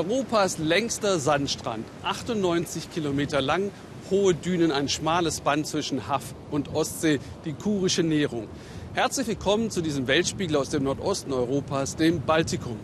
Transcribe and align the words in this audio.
Europas 0.00 0.56
längster 0.56 1.18
Sandstrand, 1.18 1.84
98 2.04 2.90
Kilometer 2.90 3.42
lang, 3.42 3.70
hohe 4.10 4.32
Dünen, 4.32 4.72
ein 4.72 4.88
schmales 4.88 5.42
Band 5.42 5.66
zwischen 5.66 6.08
Haff 6.08 6.34
und 6.50 6.74
Ostsee, 6.74 7.20
die 7.44 7.52
kurische 7.52 8.02
Nährung. 8.02 8.48
Herzlich 8.94 9.26
willkommen 9.26 9.70
zu 9.70 9.82
diesem 9.82 10.06
Weltspiegel 10.06 10.56
aus 10.56 10.70
dem 10.70 10.84
Nordosten 10.84 11.34
Europas, 11.34 11.96
dem 11.96 12.22
Baltikum. 12.22 12.78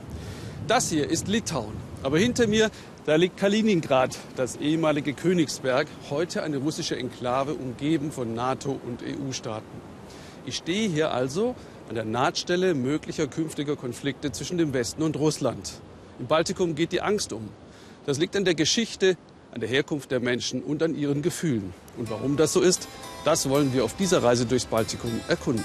Das 0.68 0.90
hier 0.90 1.08
ist 1.08 1.26
Litauen, 1.26 1.72
aber 2.02 2.18
hinter 2.18 2.46
mir, 2.48 2.70
da 3.06 3.14
liegt 3.14 3.38
Kaliningrad, 3.38 4.18
das 4.36 4.56
ehemalige 4.56 5.14
Königsberg, 5.14 5.86
heute 6.10 6.42
eine 6.42 6.58
russische 6.58 6.98
Enklave, 6.98 7.54
umgeben 7.54 8.12
von 8.12 8.34
NATO- 8.34 8.78
und 8.86 9.00
EU-Staaten. 9.02 9.80
Ich 10.44 10.56
stehe 10.56 10.90
hier 10.90 11.12
also 11.12 11.54
an 11.88 11.94
der 11.94 12.04
Nahtstelle 12.04 12.74
möglicher 12.74 13.26
künftiger 13.26 13.74
Konflikte 13.74 14.32
zwischen 14.32 14.58
dem 14.58 14.74
Westen 14.74 15.02
und 15.02 15.16
Russland. 15.16 15.80
Im 16.18 16.26
Baltikum 16.26 16.74
geht 16.74 16.92
die 16.92 17.02
Angst 17.02 17.32
um. 17.32 17.48
Das 18.06 18.18
liegt 18.18 18.36
an 18.36 18.44
der 18.44 18.54
Geschichte, 18.54 19.16
an 19.52 19.60
der 19.60 19.68
Herkunft 19.68 20.10
der 20.10 20.20
Menschen 20.20 20.62
und 20.62 20.82
an 20.82 20.96
ihren 20.96 21.22
Gefühlen. 21.22 21.74
Und 21.96 22.10
warum 22.10 22.36
das 22.36 22.52
so 22.52 22.60
ist, 22.60 22.88
das 23.24 23.48
wollen 23.48 23.74
wir 23.74 23.84
auf 23.84 23.96
dieser 23.96 24.22
Reise 24.22 24.46
durchs 24.46 24.66
Baltikum 24.66 25.20
erkunden. 25.28 25.64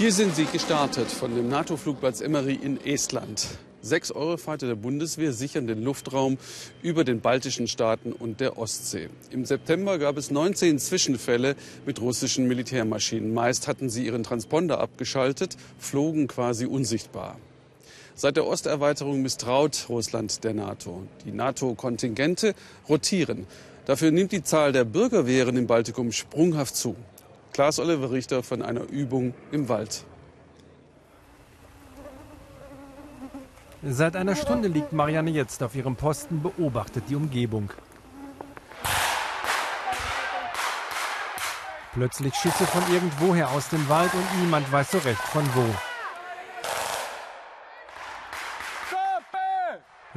Hier 0.00 0.12
sind 0.12 0.34
sie 0.34 0.46
gestartet 0.46 1.10
von 1.10 1.36
dem 1.36 1.50
NATO-Flugplatz 1.50 2.22
Emmery 2.22 2.54
in 2.54 2.82
Estland. 2.86 3.46
Sechs 3.82 4.10
Eurofighter 4.10 4.66
der 4.66 4.74
Bundeswehr 4.74 5.34
sichern 5.34 5.66
den 5.66 5.84
Luftraum 5.84 6.38
über 6.80 7.04
den 7.04 7.20
baltischen 7.20 7.68
Staaten 7.68 8.14
und 8.14 8.40
der 8.40 8.56
Ostsee. 8.56 9.10
Im 9.30 9.44
September 9.44 9.98
gab 9.98 10.16
es 10.16 10.30
19 10.30 10.78
Zwischenfälle 10.78 11.54
mit 11.84 12.00
russischen 12.00 12.48
Militärmaschinen. 12.48 13.34
Meist 13.34 13.68
hatten 13.68 13.90
sie 13.90 14.06
ihren 14.06 14.22
Transponder 14.22 14.80
abgeschaltet, 14.80 15.58
flogen 15.78 16.28
quasi 16.28 16.64
unsichtbar. 16.64 17.36
Seit 18.14 18.36
der 18.36 18.46
Osterweiterung 18.46 19.20
misstraut 19.20 19.84
Russland 19.90 20.44
der 20.44 20.54
NATO. 20.54 21.02
Die 21.26 21.32
NATO-Kontingente 21.32 22.54
rotieren. 22.88 23.46
Dafür 23.84 24.12
nimmt 24.12 24.32
die 24.32 24.42
Zahl 24.42 24.72
der 24.72 24.84
Bürgerwehren 24.84 25.58
im 25.58 25.66
Baltikum 25.66 26.10
sprunghaft 26.10 26.74
zu. 26.74 26.96
Klaas 27.52 27.78
Oliver 27.78 28.10
Richter 28.10 28.42
von 28.42 28.62
einer 28.62 28.82
Übung 28.82 29.34
im 29.50 29.68
Wald. 29.68 30.04
Seit 33.82 34.14
einer 34.14 34.36
Stunde 34.36 34.68
liegt 34.68 34.92
Marianne 34.92 35.30
jetzt 35.30 35.62
auf 35.62 35.74
ihrem 35.74 35.96
Posten, 35.96 36.42
beobachtet 36.42 37.04
die 37.08 37.16
Umgebung. 37.16 37.70
Plötzlich 41.94 42.34
Schüsse 42.34 42.66
von 42.66 42.82
irgendwoher 42.92 43.50
aus 43.50 43.68
dem 43.70 43.88
Wald 43.88 44.12
und 44.14 44.40
niemand 44.40 44.70
weiß 44.70 44.92
so 44.92 44.98
recht 44.98 45.20
von 45.20 45.44
wo. 45.54 45.64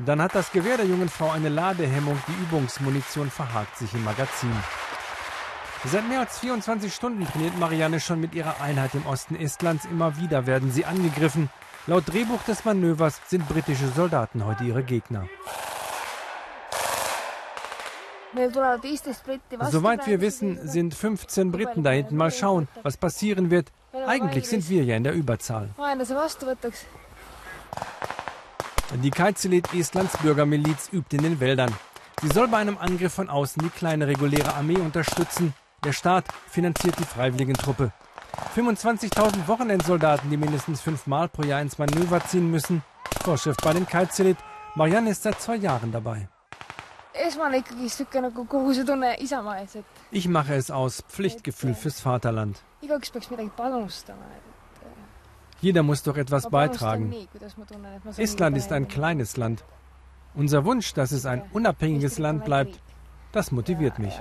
Dann 0.05 0.21
hat 0.21 0.35
das 0.35 0.51
Gewehr 0.51 0.77
der 0.77 0.85
jungen 0.85 1.09
Frau 1.09 1.31
eine 1.31 1.49
Ladehemmung, 1.49 2.21
die 2.27 2.43
Übungsmunition 2.43 3.31
verhakt 3.31 3.77
sich 3.77 3.93
im 3.93 4.03
Magazin. 4.03 4.51
Seit 5.85 6.07
mehr 6.07 6.21
als 6.21 6.39
24 6.39 6.93
Stunden 6.93 7.27
trainiert 7.27 7.59
Marianne 7.59 7.99
schon 7.99 8.21
mit 8.21 8.33
ihrer 8.33 8.61
Einheit 8.61 8.95
im 8.95 9.05
Osten 9.05 9.35
Estlands. 9.35 9.85
Immer 9.85 10.17
wieder 10.17 10.47
werden 10.47 10.71
sie 10.71 10.85
angegriffen. 10.85 11.49
Laut 11.87 12.03
Drehbuch 12.07 12.41
des 12.43 12.63
Manövers 12.63 13.19
sind 13.27 13.47
britische 13.49 13.89
Soldaten 13.89 14.45
heute 14.45 14.63
ihre 14.63 14.83
Gegner. 14.83 15.27
Soweit 19.69 20.07
wir 20.07 20.21
wissen, 20.21 20.67
sind 20.67 20.95
15 20.95 21.51
Briten 21.51 21.83
da 21.83 21.91
hinten. 21.91 22.15
Mal 22.15 22.31
schauen, 22.31 22.69
was 22.81 22.95
passieren 22.95 23.51
wird. 23.51 23.71
Eigentlich 24.07 24.47
sind 24.47 24.69
wir 24.69 24.85
ja 24.85 24.95
in 24.95 25.03
der 25.03 25.13
Überzahl. 25.13 25.69
Die 29.03 29.11
Kaizelit 29.11 29.73
Estlands 29.73 30.17
Bürgermiliz 30.17 30.89
übt 30.93 31.15
in 31.15 31.23
den 31.23 31.39
Wäldern. 31.41 31.75
Sie 32.21 32.29
soll 32.29 32.47
bei 32.47 32.57
einem 32.57 32.77
Angriff 32.77 33.13
von 33.13 33.29
außen 33.29 33.61
die 33.61 33.69
kleine 33.69 34.07
reguläre 34.07 34.53
Armee 34.55 34.77
unterstützen. 34.77 35.53
Der 35.83 35.91
Staat 35.91 36.25
finanziert 36.47 36.97
die 36.97 37.03
Freiwilligentruppe. 37.03 37.91
25.000 38.55 39.47
Wochenendsoldaten, 39.47 40.29
die 40.29 40.37
mindestens 40.37 40.81
fünfmal 40.81 41.27
pro 41.27 41.43
Jahr 41.43 41.61
ins 41.61 41.77
Manöver 41.77 42.23
ziehen 42.25 42.49
müssen. 42.49 42.83
Vorschrift 43.21 43.61
bei 43.61 43.73
den 43.73 43.85
Kaltzelit. 43.85 44.37
Marianne 44.75 45.09
ist 45.09 45.23
seit 45.23 45.41
zwei 45.41 45.55
Jahren 45.55 45.91
dabei. 45.91 46.29
Ich 50.11 50.27
mache 50.27 50.55
es 50.55 50.71
aus 50.71 51.03
Pflichtgefühl 51.07 51.73
fürs 51.75 51.99
Vaterland. 51.99 52.61
Jeder 55.61 55.83
muss 55.83 56.03
doch 56.03 56.17
etwas 56.17 56.49
beitragen. 56.49 57.13
Estland 58.17 58.57
ist 58.57 58.71
ein 58.71 58.87
kleines 58.87 59.37
Land. 59.37 59.63
Unser 60.35 60.65
Wunsch, 60.65 60.93
dass 60.93 61.11
es 61.11 61.25
ein 61.25 61.43
unabhängiges 61.53 62.17
Land 62.17 62.45
bleibt, 62.45 62.81
das 63.33 63.51
motiviert 63.51 63.99
mich. 63.99 64.13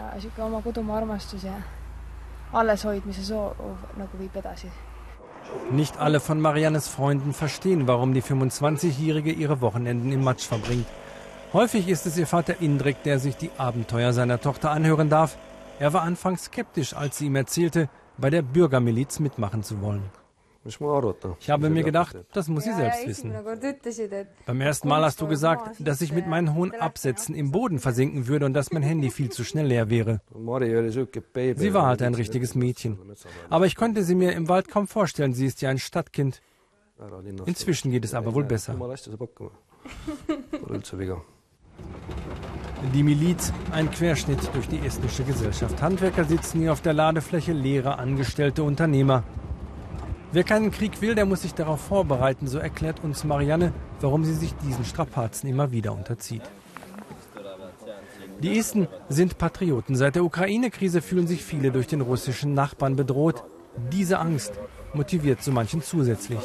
Nicht 5.71 5.99
alle 5.99 6.21
von 6.21 6.41
Mariannes 6.41 6.89
Freunden 6.89 7.33
verstehen, 7.33 7.87
warum 7.87 8.15
die 8.15 8.23
25-Jährige 8.23 9.33
ihre 9.33 9.61
Wochenenden 9.61 10.13
im 10.13 10.25
Matsch 10.25 10.47
verbringt. 10.47 10.87
Häufig 11.53 11.89
ist 11.89 12.07
es 12.07 12.17
ihr 12.17 12.27
Vater 12.27 12.61
Indrek, 12.61 13.03
der 13.03 13.19
sich 13.19 13.37
die 13.37 13.51
Abenteuer 13.59 14.13
seiner 14.13 14.41
Tochter 14.41 14.71
anhören 14.71 15.11
darf. 15.11 15.37
Er 15.79 15.93
war 15.93 16.03
anfangs 16.03 16.45
skeptisch, 16.45 16.95
als 16.95 17.19
sie 17.19 17.27
ihm 17.27 17.37
erzählte, 17.37 17.89
bei 18.17 18.31
der 18.31 18.43
Bürgermiliz 18.43 19.21
mitmachen 19.21 19.63
zu 19.63 19.83
wollen. 19.83 20.22
Ich 20.65 21.51
habe 21.51 21.71
mir 21.71 21.83
gedacht, 21.83 22.17
das 22.33 22.49
muss 22.49 22.65
sie 22.65 22.73
selbst 22.73 23.07
wissen. 23.07 23.35
Beim 24.47 24.61
ersten 24.61 24.89
Mal 24.89 25.03
hast 25.03 25.21
du 25.21 25.27
gesagt, 25.27 25.77
dass 25.81 26.01
ich 26.01 26.13
mit 26.13 26.27
meinen 26.29 26.55
hohen 26.55 26.73
Absätzen 26.73 27.35
im 27.35 27.51
Boden 27.51 27.81
versinken 27.81 28.29
würde 28.29 28.47
und 28.47 28.55
dass 28.55 28.71
mein 28.71 28.83
Handy 28.83 29.11
viel 29.11 29.31
zu 29.31 29.43
schnell 29.45 29.67
leer 29.67 29.91
wäre. 29.91 30.21
Sie 30.33 31.75
war 31.75 31.87
halt 31.87 32.03
ein 32.03 32.15
richtiges 32.15 32.55
Mädchen. 32.55 32.99
Aber 33.51 33.67
ich 33.67 33.75
konnte 33.75 34.05
sie 34.05 34.15
mir 34.15 34.33
im 34.33 34.49
Wald 34.49 34.69
kaum 34.69 34.87
vorstellen. 34.87 35.35
Sie 35.35 35.47
ist 35.47 35.63
ja 35.63 35.71
ein 35.71 35.79
Stadtkind. 35.79 36.41
Inzwischen 37.47 37.91
geht 37.91 38.05
es 38.05 38.15
aber 38.15 38.35
wohl 38.35 38.45
besser. 38.45 38.77
Die 42.95 43.03
Miliz, 43.03 43.53
ein 43.73 43.91
Querschnitt 43.91 44.39
durch 44.55 44.69
die 44.69 44.79
estnische 44.79 45.25
Gesellschaft. 45.25 45.81
Handwerker 45.83 46.25
sitzen 46.25 46.61
hier 46.61 46.73
auf 46.73 46.83
der 46.83 46.93
Ladefläche, 46.93 47.53
Lehrer, 47.53 47.99
Angestellte, 47.99 48.63
Unternehmer. 48.63 49.25
Wer 50.33 50.45
keinen 50.45 50.71
Krieg 50.71 51.03
will, 51.03 51.15
der 51.15 51.27
muss 51.27 51.43
sich 51.43 51.53
darauf 51.53 51.81
vorbereiten, 51.81 52.47
so 52.47 52.59
erklärt 52.59 53.05
uns 53.05 53.23
Marianne, 53.25 53.73
warum 54.01 54.25
sie 54.25 54.33
sich 54.33 54.55
diesen 54.55 54.85
Strapazen 54.85 55.49
immer 55.49 55.73
wieder 55.73 55.93
unterzieht. 55.93 56.43
Die 58.43 58.59
Esten 58.59 58.89
sind 59.11 59.37
Patrioten. 59.37 59.95
Seit 59.95 60.17
der 60.17 60.25
Ukraine-Krise 60.25 61.03
fühlen 61.03 61.27
sich 61.27 61.45
viele 61.45 61.71
durch 61.71 61.87
den 61.87 62.01
russischen 62.01 62.55
Nachbarn 62.55 62.97
bedroht. 62.97 63.45
Diese 63.93 64.19
Angst 64.19 64.53
motiviert 64.95 65.43
so 65.43 65.53
manchen 65.53 65.83
zusätzlich. 65.83 66.41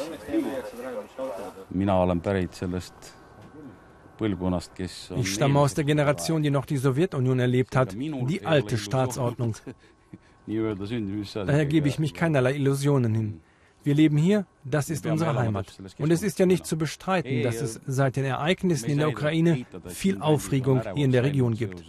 Ich 5.16 5.34
stamme 5.34 5.58
aus 5.58 5.74
der 5.74 5.84
Generation, 5.84 6.42
die 6.42 6.50
noch 6.50 6.66
die 6.66 6.76
Sowjetunion 6.76 7.38
erlebt 7.38 7.74
hat, 7.74 7.94
die 7.94 8.44
alte 8.44 8.76
Staatsordnung. 8.76 9.54
Daher 10.46 11.66
gebe 11.66 11.88
ich 11.88 11.98
mich 11.98 12.14
keinerlei 12.14 12.54
Illusionen 12.54 13.14
hin. 13.14 13.40
Wir 13.88 13.94
leben 13.94 14.18
hier, 14.18 14.44
das 14.64 14.90
ist 14.90 15.06
unsere 15.06 15.34
Heimat. 15.34 15.66
Und 15.96 16.10
es 16.10 16.22
ist 16.22 16.38
ja 16.38 16.44
nicht 16.44 16.66
zu 16.66 16.76
bestreiten, 16.76 17.42
dass 17.42 17.62
es 17.62 17.80
seit 17.86 18.16
den 18.16 18.26
Ereignissen 18.26 18.90
in 18.90 18.98
der 18.98 19.08
Ukraine 19.08 19.64
viel 19.86 20.20
Aufregung 20.20 20.82
hier 20.94 21.06
in 21.06 21.10
der 21.10 21.24
Region 21.24 21.54
gibt. 21.54 21.82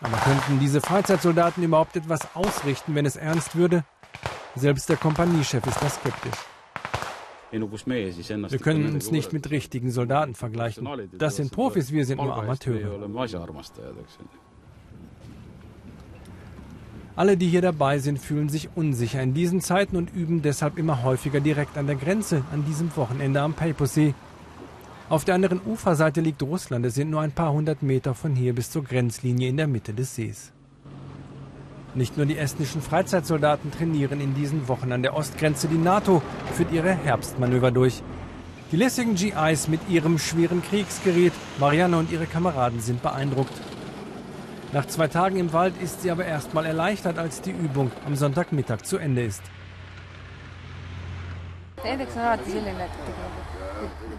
Aber 0.00 0.16
könnten 0.16 0.58
diese 0.58 0.80
Freizeitsoldaten 0.80 1.62
überhaupt 1.62 1.96
etwas 1.96 2.34
ausrichten, 2.34 2.94
wenn 2.94 3.04
es 3.04 3.16
ernst 3.16 3.56
würde? 3.56 3.84
Selbst 4.54 4.88
der 4.88 4.96
Kompaniechef 4.96 5.66
ist 5.66 5.82
da 5.82 5.90
skeptisch. 5.90 6.38
Wir 7.50 8.58
können 8.58 8.94
uns 8.94 9.10
nicht 9.10 9.34
mit 9.34 9.50
richtigen 9.50 9.90
Soldaten 9.90 10.34
vergleichen. 10.34 10.88
Das 11.18 11.36
sind 11.36 11.52
Profis, 11.52 11.92
wir 11.92 12.06
sind 12.06 12.22
nur 12.22 12.34
Amateure. 12.34 13.06
Alle, 17.16 17.36
die 17.36 17.46
hier 17.46 17.62
dabei 17.62 18.00
sind, 18.00 18.18
fühlen 18.18 18.48
sich 18.48 18.70
unsicher 18.74 19.22
in 19.22 19.34
diesen 19.34 19.60
Zeiten 19.60 19.96
und 19.96 20.12
üben 20.12 20.42
deshalb 20.42 20.78
immer 20.78 21.04
häufiger 21.04 21.38
direkt 21.38 21.78
an 21.78 21.86
der 21.86 21.94
Grenze 21.94 22.42
an 22.52 22.64
diesem 22.64 22.94
Wochenende 22.96 23.40
am 23.40 23.54
Peipusee. 23.54 24.14
Auf 25.08 25.24
der 25.24 25.36
anderen 25.36 25.60
Uferseite 25.64 26.20
liegt 26.20 26.42
Russland. 26.42 26.84
Es 26.84 26.94
sind 26.94 27.10
nur 27.10 27.20
ein 27.20 27.30
paar 27.30 27.52
hundert 27.52 27.84
Meter 27.84 28.14
von 28.14 28.34
hier 28.34 28.52
bis 28.52 28.70
zur 28.70 28.82
Grenzlinie 28.82 29.48
in 29.48 29.56
der 29.56 29.68
Mitte 29.68 29.94
des 29.94 30.16
Sees. 30.16 30.50
Nicht 31.94 32.16
nur 32.16 32.26
die 32.26 32.36
estnischen 32.36 32.82
Freizeitsoldaten 32.82 33.70
trainieren 33.70 34.20
in 34.20 34.34
diesen 34.34 34.66
Wochen 34.66 34.90
an 34.90 35.02
der 35.02 35.14
Ostgrenze. 35.14 35.68
Die 35.68 35.78
NATO 35.78 36.20
führt 36.54 36.72
ihre 36.72 36.92
Herbstmanöver 36.92 37.70
durch. 37.70 38.02
Die 38.72 38.76
lässigen 38.76 39.14
GIs 39.14 39.68
mit 39.68 39.88
ihrem 39.88 40.18
schweren 40.18 40.62
Kriegsgerät, 40.62 41.32
Marianne 41.60 41.96
und 41.96 42.10
ihre 42.10 42.26
Kameraden 42.26 42.80
sind 42.80 43.02
beeindruckt. 43.02 43.52
Nach 44.74 44.86
zwei 44.86 45.06
Tagen 45.06 45.36
im 45.36 45.52
Wald 45.52 45.80
ist 45.80 46.02
sie 46.02 46.10
aber 46.10 46.24
erstmal 46.24 46.66
erleichtert, 46.66 47.16
als 47.16 47.40
die 47.40 47.52
Übung 47.52 47.92
am 48.06 48.16
Sonntagmittag 48.16 48.82
zu 48.82 48.98
Ende 48.98 49.22
ist. 49.22 49.40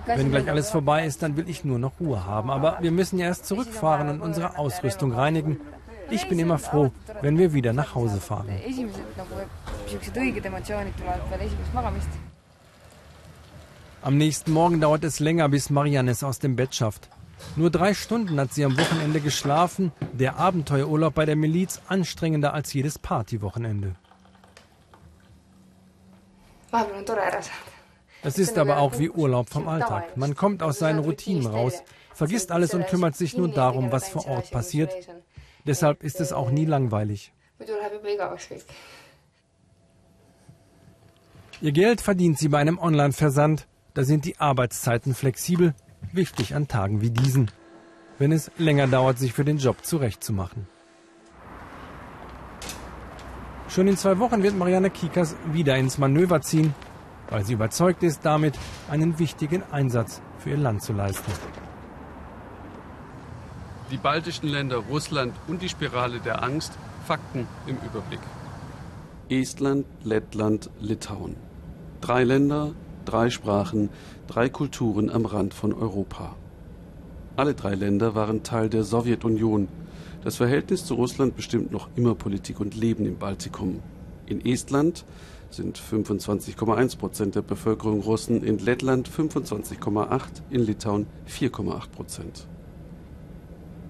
Wenn 0.06 0.32
gleich 0.32 0.50
alles 0.50 0.70
vorbei 0.70 1.06
ist, 1.06 1.22
dann 1.22 1.36
will 1.36 1.50
ich 1.50 1.66
nur 1.66 1.78
noch 1.78 2.00
Ruhe 2.00 2.26
haben. 2.26 2.50
Aber 2.50 2.78
wir 2.80 2.92
müssen 2.92 3.20
ja 3.20 3.26
erst 3.26 3.48
zurückfahren 3.48 4.08
und 4.10 4.22
unsere 4.22 4.58
Ausrüstung 4.58 5.12
reinigen. 5.12 5.60
Ich 6.10 6.30
bin 6.30 6.40
immer 6.40 6.58
froh, 6.58 6.90
wenn 7.22 7.38
wir 7.38 7.54
wieder 7.54 7.74
nach 7.74 7.94
Hause 7.94 8.22
fahren. 8.22 8.48
Am 14.02 14.18
nächsten 14.18 14.54
Morgen 14.54 14.80
dauert 14.80 15.04
es 15.04 15.20
länger, 15.20 15.50
bis 15.50 15.70
Marianne 15.70 16.12
es 16.12 16.24
aus 16.24 16.40
dem 16.40 16.56
Bett 16.56 16.74
schafft. 16.74 17.10
Nur 17.56 17.70
drei 17.70 17.94
Stunden 17.94 18.40
hat 18.40 18.54
sie 18.54 18.66
am 18.66 18.78
Wochenende 18.78 19.22
geschlafen. 19.22 19.92
Der 20.14 20.38
Abenteuerurlaub 20.38 21.14
bei 21.14 21.26
der 21.26 21.36
Miliz 21.36 21.82
anstrengender 21.88 22.54
als 22.54 22.74
jedes 22.74 23.00
Partywochenende. 23.00 23.96
Es 28.24 28.38
ist 28.38 28.58
aber 28.58 28.78
auch 28.80 29.00
wie 29.00 29.10
Urlaub 29.10 29.50
vom 29.50 29.68
Alltag. 29.68 30.18
Man 30.18 30.36
kommt 30.36 30.64
aus 30.64 30.80
seinen 30.80 31.00
Routinen 31.00 31.46
raus, 31.46 31.84
vergisst 32.14 32.52
alles 32.52 32.74
und 32.74 32.88
kümmert 32.88 33.16
sich 33.16 33.38
nur 33.38 33.50
darum, 33.50 33.92
was 33.92 34.10
vor 34.10 34.28
Ort 34.28 34.52
passiert. 34.52 34.92
Deshalb 35.66 36.04
ist 36.04 36.20
es 36.20 36.34
auch 36.34 36.50
nie 36.50 36.66
langweilig. 36.66 37.32
Ihr 41.62 41.72
Geld 41.72 42.02
verdient 42.02 42.38
sie 42.38 42.50
bei 42.50 42.58
einem 42.58 42.78
Online-Versand. 42.80 43.68
Da 43.94 44.04
sind 44.04 44.26
die 44.26 44.38
Arbeitszeiten 44.40 45.16
flexibel, 45.16 45.74
wichtig 46.14 46.56
an 46.56 46.68
Tagen 46.68 47.02
wie 47.02 47.10
diesen, 47.10 47.52
wenn 48.18 48.32
es 48.32 48.52
länger 48.58 48.88
dauert, 48.88 49.20
sich 49.20 49.34
für 49.34 49.46
den 49.46 49.58
Job 49.58 49.86
zurechtzumachen. 49.86 50.68
Schon 53.68 53.88
in 53.88 53.98
zwei 53.98 54.20
Wochen 54.20 54.44
wird 54.44 54.58
Marianne 54.58 54.90
Kikas 54.90 55.36
wieder 55.52 55.76
ins 55.76 55.98
Manöver 55.98 56.42
ziehen, 56.42 56.74
weil 57.30 57.46
sie 57.46 57.54
überzeugt 57.54 58.04
ist, 58.04 58.22
damit 58.24 58.58
einen 58.90 59.20
wichtigen 59.20 59.64
Einsatz 59.72 60.22
für 60.38 60.52
ihr 60.52 60.58
Land 60.58 60.84
zu 60.84 60.94
leisten 60.94 61.32
die 63.92 63.98
baltischen 63.98 64.50
Länder, 64.50 64.78
Russland 64.78 65.34
und 65.48 65.62
die 65.62 65.70
Spirale 65.70 66.20
der 66.20 66.44
Angst. 66.44 66.74
Fakten 67.06 67.48
im 67.68 67.78
Überblick. 67.78 68.20
Estland, 69.30 69.86
Lettland, 70.04 70.70
Litauen. 70.80 71.36
Drei 72.02 72.24
Länder, 72.24 72.74
drei 73.06 73.30
Sprachen, 73.30 73.90
drei 74.28 74.50
Kulturen 74.50 75.10
am 75.10 75.26
Rand 75.26 75.54
von 75.54 75.74
Europa. 75.74 76.36
Alle 77.36 77.54
drei 77.54 77.76
Länder 77.76 78.16
waren 78.16 78.44
Teil 78.44 78.70
der 78.70 78.84
Sowjetunion. 78.84 79.68
Das 80.24 80.38
Verhältnis 80.38 80.86
zu 80.86 80.96
Russland 80.96 81.36
bestimmt 81.36 81.72
noch 81.72 81.90
immer 81.96 82.16
Politik 82.16 82.60
und 82.60 82.76
Leben 82.76 83.06
im 83.06 83.18
Baltikum. 83.18 83.82
In 84.26 84.44
Estland 84.46 85.06
sind 85.50 85.80
25,1 85.80 86.98
Prozent 86.98 87.36
der 87.36 87.42
Bevölkerung 87.42 88.02
Russen, 88.02 88.44
in 88.44 88.58
Lettland 88.58 89.10
25,8, 89.10 90.22
in 90.50 90.62
Litauen 90.66 91.08
4,8 91.30 91.90
Prozent. 91.90 92.48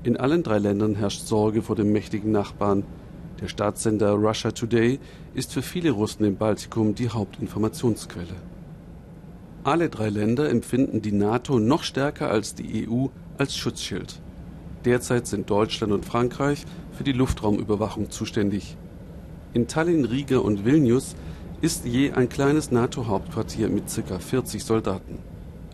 In 0.04 0.18
allen 0.18 0.44
drei 0.44 0.60
Ländern 0.60 0.96
herrscht 0.96 1.26
Sorge 1.26 1.62
vor 1.62 1.76
dem 1.76 1.92
mächtigen 1.92 2.32
Nachbarn. 2.32 2.84
Der 3.42 3.48
Staatssender 3.48 4.12
Russia 4.12 4.52
Today 4.52 5.00
ist 5.34 5.54
für 5.54 5.62
viele 5.62 5.92
Russen 5.92 6.26
im 6.26 6.36
Baltikum 6.36 6.96
die 6.96 7.10
Hauptinformationsquelle. 7.10 8.36
Alle 9.66 9.90
drei 9.90 10.10
Länder 10.10 10.48
empfinden 10.48 11.02
die 11.02 11.12
NATO 11.12 11.58
noch 11.58 11.82
stärker 11.82 12.30
als 12.30 12.54
die 12.54 12.88
EU 12.88 13.08
als 13.40 13.58
Schutzschild. 13.58 14.22
Derzeit 14.86 15.26
sind 15.26 15.50
Deutschland 15.50 15.92
und 15.92 16.06
Frankreich 16.06 16.64
für 16.92 17.04
die 17.04 17.14
Luftraumüberwachung 17.14 18.12
zuständig. 18.12 18.78
In 19.56 19.68
Tallinn, 19.68 20.06
Riga 20.06 20.38
und 20.38 20.66
Vilnius 20.66 21.16
ist 21.62 21.84
je 21.84 22.12
ein 22.12 22.30
kleines 22.30 22.70
NATO-Hauptquartier 22.70 23.70
mit 23.70 23.86
ca. 23.88 24.20
40 24.20 24.64
Soldaten. 24.64 25.18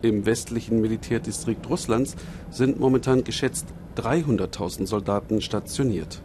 Im 0.00 0.24
westlichen 0.24 0.80
Militärdistrikt 0.80 1.68
Russlands 1.68 2.16
sind 2.50 2.80
momentan 2.80 3.24
geschätzt 3.24 3.66
300.000 3.98 4.86
Soldaten 4.86 5.42
stationiert. 5.42 6.22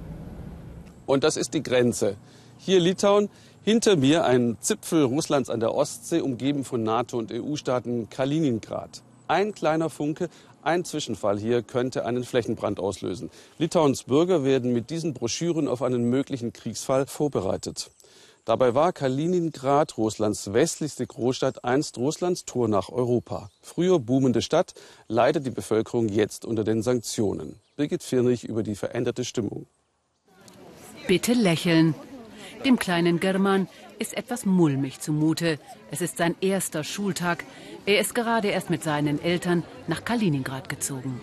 Und 1.06 1.25
das 1.25 1.36
ist 1.36 1.54
die 1.54 1.63
Grenze. 1.63 2.16
Hier 2.58 2.80
Litauen, 2.80 3.28
hinter 3.68 3.98
mir 3.98 4.24
ein 4.24 4.56
Zipfel 4.62 5.04
Russlands 5.04 5.50
an 5.50 5.60
der 5.60 5.75
Ostsee, 5.75 6.22
umgeben 6.22 6.64
von 6.64 6.84
NATO- 6.84 7.18
und 7.18 7.34
EU-Staaten 7.34 8.10
Kaliningrad. 8.10 9.02
Ein 9.28 9.54
kleiner 9.54 9.90
Funke, 9.90 10.30
ein 10.62 10.86
Zwischenfall 10.86 11.38
hier 11.38 11.64
könnte 11.64 12.06
einen 12.06 12.24
Flächenbrand 12.24 12.80
auslösen. 12.80 13.30
Litauens 13.58 14.04
Bürger 14.04 14.46
werden 14.46 14.72
mit 14.72 14.90
diesen 14.90 15.14
Broschüren 15.14 15.68
auf 15.68 15.81
einen 15.81 16.10
möglichen 16.10 16.54
Kriegsfall 16.54 17.08
vorbereitet. 17.08 17.92
Dabei 18.46 18.74
war 18.74 18.94
Kaliningrad, 18.94 19.98
Russlands 19.98 20.54
westlichste 20.54 21.06
Großstadt, 21.06 21.66
einst 21.66 21.98
Russlands 21.98 22.46
Tor 22.46 22.70
nach 22.70 22.88
Europa. 22.88 23.50
Früher 23.62 24.00
boomende 24.00 24.42
Stadt, 24.42 24.75
leidet 25.10 25.46
die 25.46 25.52
Bevölkerung 25.52 26.08
jetzt 26.08 26.46
unter 26.46 26.63
den 26.63 26.84
Sanktionen. 26.84 27.60
Birgit 27.75 28.02
Firnich 28.02 28.46
über 28.46 28.63
die 28.63 28.75
veränderte 28.75 29.25
Stimmung. 29.25 29.66
Bitte 31.06 31.34
lächeln. 31.34 31.96
Dem 32.65 32.80
kleinen 32.80 33.19
German 33.19 33.68
ist 34.00 34.15
etwas 34.15 34.45
mulmig 34.45 35.00
zumute. 35.00 35.59
Es 35.92 36.01
ist 36.01 36.18
sein 36.18 36.36
erster 36.42 36.83
Schultag. 36.83 37.44
Er 37.86 38.00
ist 38.00 38.15
gerade 38.15 38.50
erst 38.50 38.69
mit 38.69 38.83
seinen 38.83 39.21
Eltern 39.21 39.63
nach 39.88 40.04
Kaliningrad 40.04 40.69
gezogen. 40.69 41.21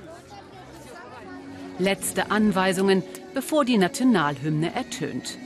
Letzte 1.79 2.31
Anweisungen, 2.31 3.03
bevor 3.35 3.65
die 3.65 3.79
Nationalhymne 3.79 4.75
ertönt. 4.75 5.39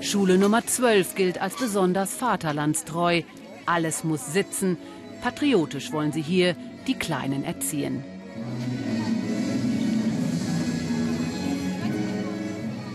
Schule 0.00 0.38
Nummer 0.38 0.64
12 0.64 1.16
gilt 1.16 1.42
als 1.42 1.56
besonders 1.56 2.14
vaterlandstreu. 2.14 3.22
Alles 3.66 4.04
muss 4.04 4.32
sitzen. 4.32 4.78
Patriotisch 5.20 5.92
wollen 5.92 6.12
sie 6.12 6.22
hier 6.22 6.54
die 6.86 6.94
Kleinen 6.94 7.44
erziehen. 7.44 8.04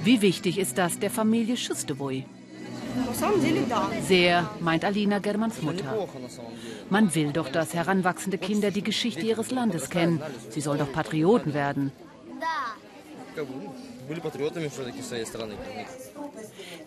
Wie 0.03 0.22
wichtig 0.22 0.57
ist 0.57 0.77
das 0.77 1.00
der 1.00 1.10
Familie 1.10 1.55
Schustewoi? 1.57 2.25
Sehr, 4.07 4.50
meint 4.60 4.86
Alina 4.86 5.19
Germans 5.19 5.62
Mutter. 5.62 6.07
Man 6.89 7.15
will 7.15 7.31
doch, 7.31 7.50
dass 7.50 7.74
heranwachsende 7.74 8.38
Kinder 8.38 8.69
die 8.72 8.83
Geschichte 8.83 9.22
ihres 9.22 9.50
Landes 9.51 9.89
kennen. 9.89 10.22
Sie 10.50 10.62
sollen 10.62 10.79
doch 10.79 10.91
Patrioten 10.91 11.53
werden. 11.53 11.91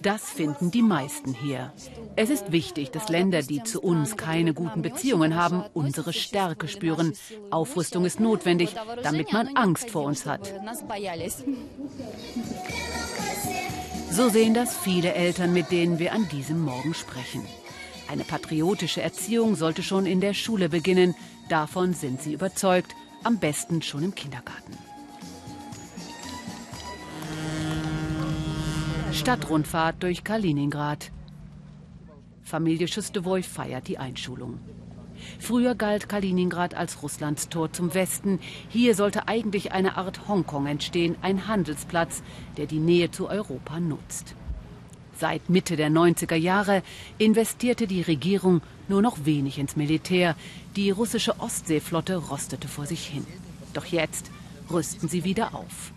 Das 0.02 0.30
finden 0.30 0.70
die 0.70 0.82
meisten 0.82 1.34
hier. 1.34 1.72
Es 2.16 2.30
ist 2.30 2.52
wichtig, 2.52 2.90
dass 2.90 3.08
Länder, 3.08 3.42
die 3.42 3.62
zu 3.62 3.80
uns 3.80 4.16
keine 4.16 4.54
guten 4.54 4.82
Beziehungen 4.82 5.34
haben, 5.34 5.64
unsere 5.74 6.12
Stärke 6.12 6.68
spüren. 6.68 7.14
Aufrüstung 7.50 8.04
ist 8.04 8.20
notwendig, 8.20 8.74
damit 9.02 9.32
man 9.32 9.56
Angst 9.56 9.90
vor 9.90 10.04
uns 10.04 10.26
hat. 10.26 10.52
So 14.10 14.28
sehen 14.28 14.54
das 14.54 14.76
viele 14.76 15.12
Eltern, 15.12 15.52
mit 15.52 15.70
denen 15.70 15.98
wir 15.98 16.12
an 16.12 16.28
diesem 16.28 16.60
Morgen 16.60 16.94
sprechen. 16.94 17.42
Eine 18.08 18.24
patriotische 18.24 19.02
Erziehung 19.02 19.56
sollte 19.56 19.82
schon 19.82 20.06
in 20.06 20.20
der 20.20 20.34
Schule 20.34 20.68
beginnen. 20.68 21.14
Davon 21.48 21.92
sind 21.92 22.22
sie 22.22 22.32
überzeugt, 22.32 22.94
am 23.24 23.38
besten 23.38 23.82
schon 23.82 24.04
im 24.04 24.14
Kindergarten. 24.14 24.85
Stadtrundfahrt 29.16 30.02
durch 30.02 30.24
Kaliningrad. 30.24 31.10
Familie 32.42 32.86
Schüstewoy 32.86 33.42
feiert 33.42 33.88
die 33.88 33.96
Einschulung. 33.96 34.60
Früher 35.38 35.74
galt 35.74 36.08
Kaliningrad 36.08 36.74
als 36.74 37.02
Russlands 37.02 37.48
Tor 37.48 37.72
zum 37.72 37.94
Westen. 37.94 38.38
Hier 38.68 38.94
sollte 38.94 39.26
eigentlich 39.26 39.72
eine 39.72 39.96
Art 39.96 40.28
Hongkong 40.28 40.66
entstehen, 40.66 41.16
ein 41.22 41.48
Handelsplatz, 41.48 42.22
der 42.58 42.66
die 42.66 42.78
Nähe 42.78 43.10
zu 43.10 43.28
Europa 43.28 43.80
nutzt. 43.80 44.34
Seit 45.18 45.48
Mitte 45.48 45.76
der 45.76 45.88
90er 45.88 46.36
Jahre 46.36 46.82
investierte 47.16 47.86
die 47.86 48.02
Regierung 48.02 48.60
nur 48.86 49.00
noch 49.00 49.24
wenig 49.24 49.58
ins 49.58 49.76
Militär. 49.76 50.36
Die 50.76 50.90
russische 50.90 51.40
Ostseeflotte 51.40 52.16
rostete 52.16 52.68
vor 52.68 52.84
sich 52.84 53.06
hin. 53.06 53.26
Doch 53.72 53.86
jetzt 53.86 54.30
rüsten 54.70 55.08
sie 55.08 55.24
wieder 55.24 55.54
auf. 55.54 55.92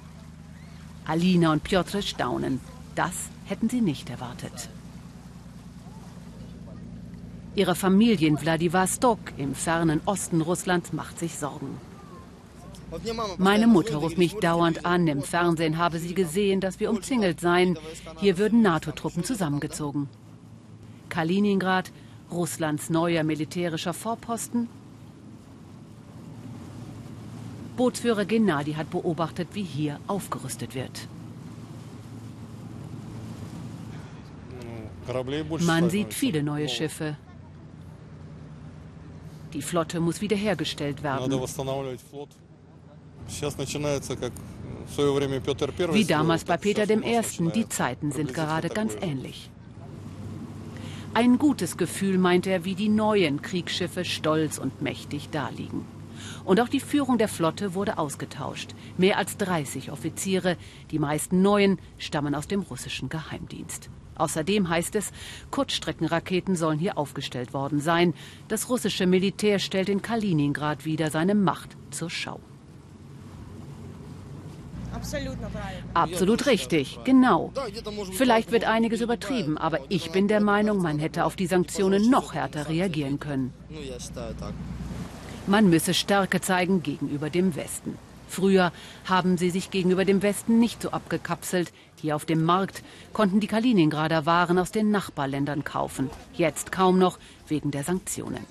Alina 1.06 1.52
und 1.52 1.64
Piotr 1.64 2.02
staunen. 2.02 2.62
Das 3.00 3.30
hätten 3.46 3.70
sie 3.70 3.80
nicht 3.80 4.10
erwartet. 4.10 4.68
Ihre 7.56 7.74
Familie 7.74 8.28
in 8.28 8.42
Wladiwostok 8.42 9.20
im 9.38 9.56
fernen 9.56 10.02
Osten 10.06 10.42
Russlands 10.42 10.92
macht 10.92 11.18
sich 11.18 11.38
Sorgen. 11.38 11.78
Meine 13.38 13.68
Mutter 13.68 13.96
ruft 13.96 14.18
mich 14.18 14.34
dauernd 14.34 14.86
an. 14.86 15.08
Im 15.08 15.22
Fernsehen 15.22 15.78
habe 15.78 15.98
sie 15.98 16.14
gesehen, 16.14 16.60
dass 16.60 16.82
wir 16.82 16.90
umzingelt 16.90 17.40
seien. 17.40 17.80
Hier 18.20 18.38
würden 18.38 18.62
NATO-Truppen 18.62 19.24
zusammengezogen. 19.24 20.10
Kaliningrad, 21.08 21.94
Russlands 22.30 22.90
neuer 22.90 23.24
militärischer 23.24 23.94
Vorposten. 23.94 24.68
Bootsführer 27.78 28.26
Gennadi 28.26 28.74
hat 28.74 28.90
beobachtet, 28.90 29.48
wie 29.54 29.64
hier 29.64 30.02
aufgerüstet 30.08 30.76
wird. 30.76 31.08
Man 35.62 35.90
sieht 35.90 36.14
viele 36.14 36.44
neue 36.44 36.70
Schiffe. 36.70 37.18
Die 39.54 39.62
Flotte 39.62 40.00
muss 40.00 40.22
wiederhergestellt 40.22 41.02
werden. 41.04 41.32
Wie 45.94 46.06
damals 46.06 46.44
bei 46.44 46.58
Peter 46.58 46.90
I. 46.90 47.52
Die 47.54 47.70
Zeiten 47.70 48.12
sind 48.12 48.34
gerade 48.34 48.70
ganz 48.70 48.96
ähnlich. 49.02 49.50
Ein 51.14 51.40
gutes 51.40 51.78
Gefühl, 51.78 52.18
meint 52.20 52.46
er, 52.46 52.66
wie 52.66 52.76
die 52.76 52.90
neuen 52.90 53.42
Kriegsschiffe 53.42 54.06
stolz 54.06 54.60
und 54.60 54.82
mächtig 54.82 55.30
daliegen. 55.30 55.86
Und 56.46 56.60
auch 56.60 56.70
die 56.70 56.80
Führung 56.80 57.18
der 57.18 57.28
Flotte 57.28 57.74
wurde 57.74 57.98
ausgetauscht. 57.98 58.76
Mehr 58.98 59.18
als 59.18 59.38
30 59.38 59.92
Offiziere, 59.92 60.58
die 60.92 61.00
meisten 61.00 61.42
neuen, 61.42 61.80
stammen 61.98 62.36
aus 62.36 62.48
dem 62.48 62.62
russischen 62.62 63.10
Geheimdienst. 63.10 63.90
Außerdem 64.20 64.70
heißt 64.70 64.96
es, 64.96 65.12
Kurzstreckenraketen 65.50 66.56
sollen 66.56 66.78
hier 66.78 66.98
aufgestellt 66.98 67.54
worden 67.54 67.80
sein. 67.80 68.14
Das 68.48 68.70
russische 68.70 69.08
Militär 69.08 69.60
stellt 69.60 69.90
in 69.90 70.02
Kaliningrad 70.02 70.86
wieder 70.86 71.10
seine 71.10 71.36
Macht 71.36 71.78
zur 71.90 72.10
Schau. 72.10 72.40
Absolut 75.94 76.46
richtig, 76.46 77.00
genau. 77.06 77.54
Vielleicht 78.14 78.52
wird 78.52 78.66
einiges 78.66 79.02
übertrieben, 79.02 79.58
aber 79.58 79.80
ich 79.88 80.12
bin 80.12 80.28
der 80.28 80.42
Meinung, 80.42 80.82
man 80.82 81.00
hätte 81.00 81.26
auf 81.26 81.36
die 81.36 81.46
Sanktionen 81.48 82.10
noch 82.10 82.34
härter 82.34 82.68
reagieren 82.68 83.20
können. 83.20 83.54
Man 85.48 85.70
müsse 85.70 85.94
Stärke 85.94 86.42
zeigen 86.42 86.84
gegenüber 86.84 87.30
dem 87.30 87.56
Westen. 87.56 87.98
Früher 88.28 88.72
haben 89.06 89.38
sie 89.38 89.50
sich 89.50 89.72
gegenüber 89.72 90.06
dem 90.06 90.22
Westen 90.22 90.60
nicht 90.60 90.84
so 90.84 90.92
abgekapselt. 90.92 91.74
Hier 92.02 92.16
auf 92.16 92.26
dem 92.26 92.44
Markt 92.44 92.82
konnten 93.12 93.40
die 93.40 93.48
Kaliningrader 93.48 94.26
Waren 94.26 94.58
aus 94.58 94.72
den 94.72 94.90
Nachbarländern 94.90 95.64
kaufen. 95.64 96.10
Jetzt 96.34 96.72
kaum 96.72 96.98
noch 96.98 97.20
wegen 97.48 97.72
der 97.72 97.84
Sanktionen. 97.84 98.46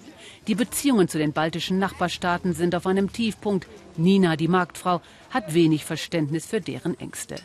Die 0.46 0.54
Beziehungen 0.54 1.08
zu 1.08 1.18
den 1.18 1.32
baltischen 1.32 1.78
Nachbarstaaten 1.78 2.52
sind 2.52 2.74
auf 2.74 2.86
einem 2.86 3.12
Tiefpunkt. 3.12 3.66
Nina, 3.96 4.36
die 4.36 4.48
Marktfrau, 4.48 5.00
hat 5.30 5.54
wenig 5.54 5.84
Verständnis 5.84 6.46
für 6.46 6.60
deren 6.60 6.98
Ängste. 6.98 7.36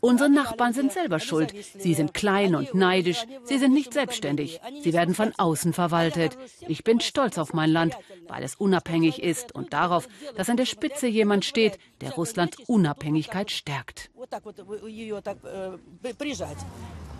Unsere 0.00 0.30
Nachbarn 0.30 0.72
sind 0.72 0.92
selber 0.92 1.20
schuld. 1.20 1.54
Sie 1.78 1.94
sind 1.94 2.14
klein 2.14 2.54
und 2.54 2.74
neidisch. 2.74 3.24
Sie 3.44 3.58
sind 3.58 3.74
nicht 3.74 3.92
selbstständig. 3.92 4.60
Sie 4.82 4.92
werden 4.92 5.14
von 5.14 5.32
außen 5.36 5.72
verwaltet. 5.72 6.38
Ich 6.66 6.84
bin 6.84 7.00
stolz 7.00 7.38
auf 7.38 7.52
mein 7.52 7.70
Land, 7.70 7.96
weil 8.28 8.42
es 8.42 8.54
unabhängig 8.54 9.22
ist 9.22 9.54
und 9.54 9.72
darauf, 9.72 10.08
dass 10.36 10.48
an 10.48 10.56
der 10.56 10.66
Spitze 10.66 11.06
jemand 11.06 11.44
steht, 11.44 11.78
der 12.00 12.12
Russlands 12.12 12.58
Unabhängigkeit 12.66 13.50
stärkt. 13.50 14.10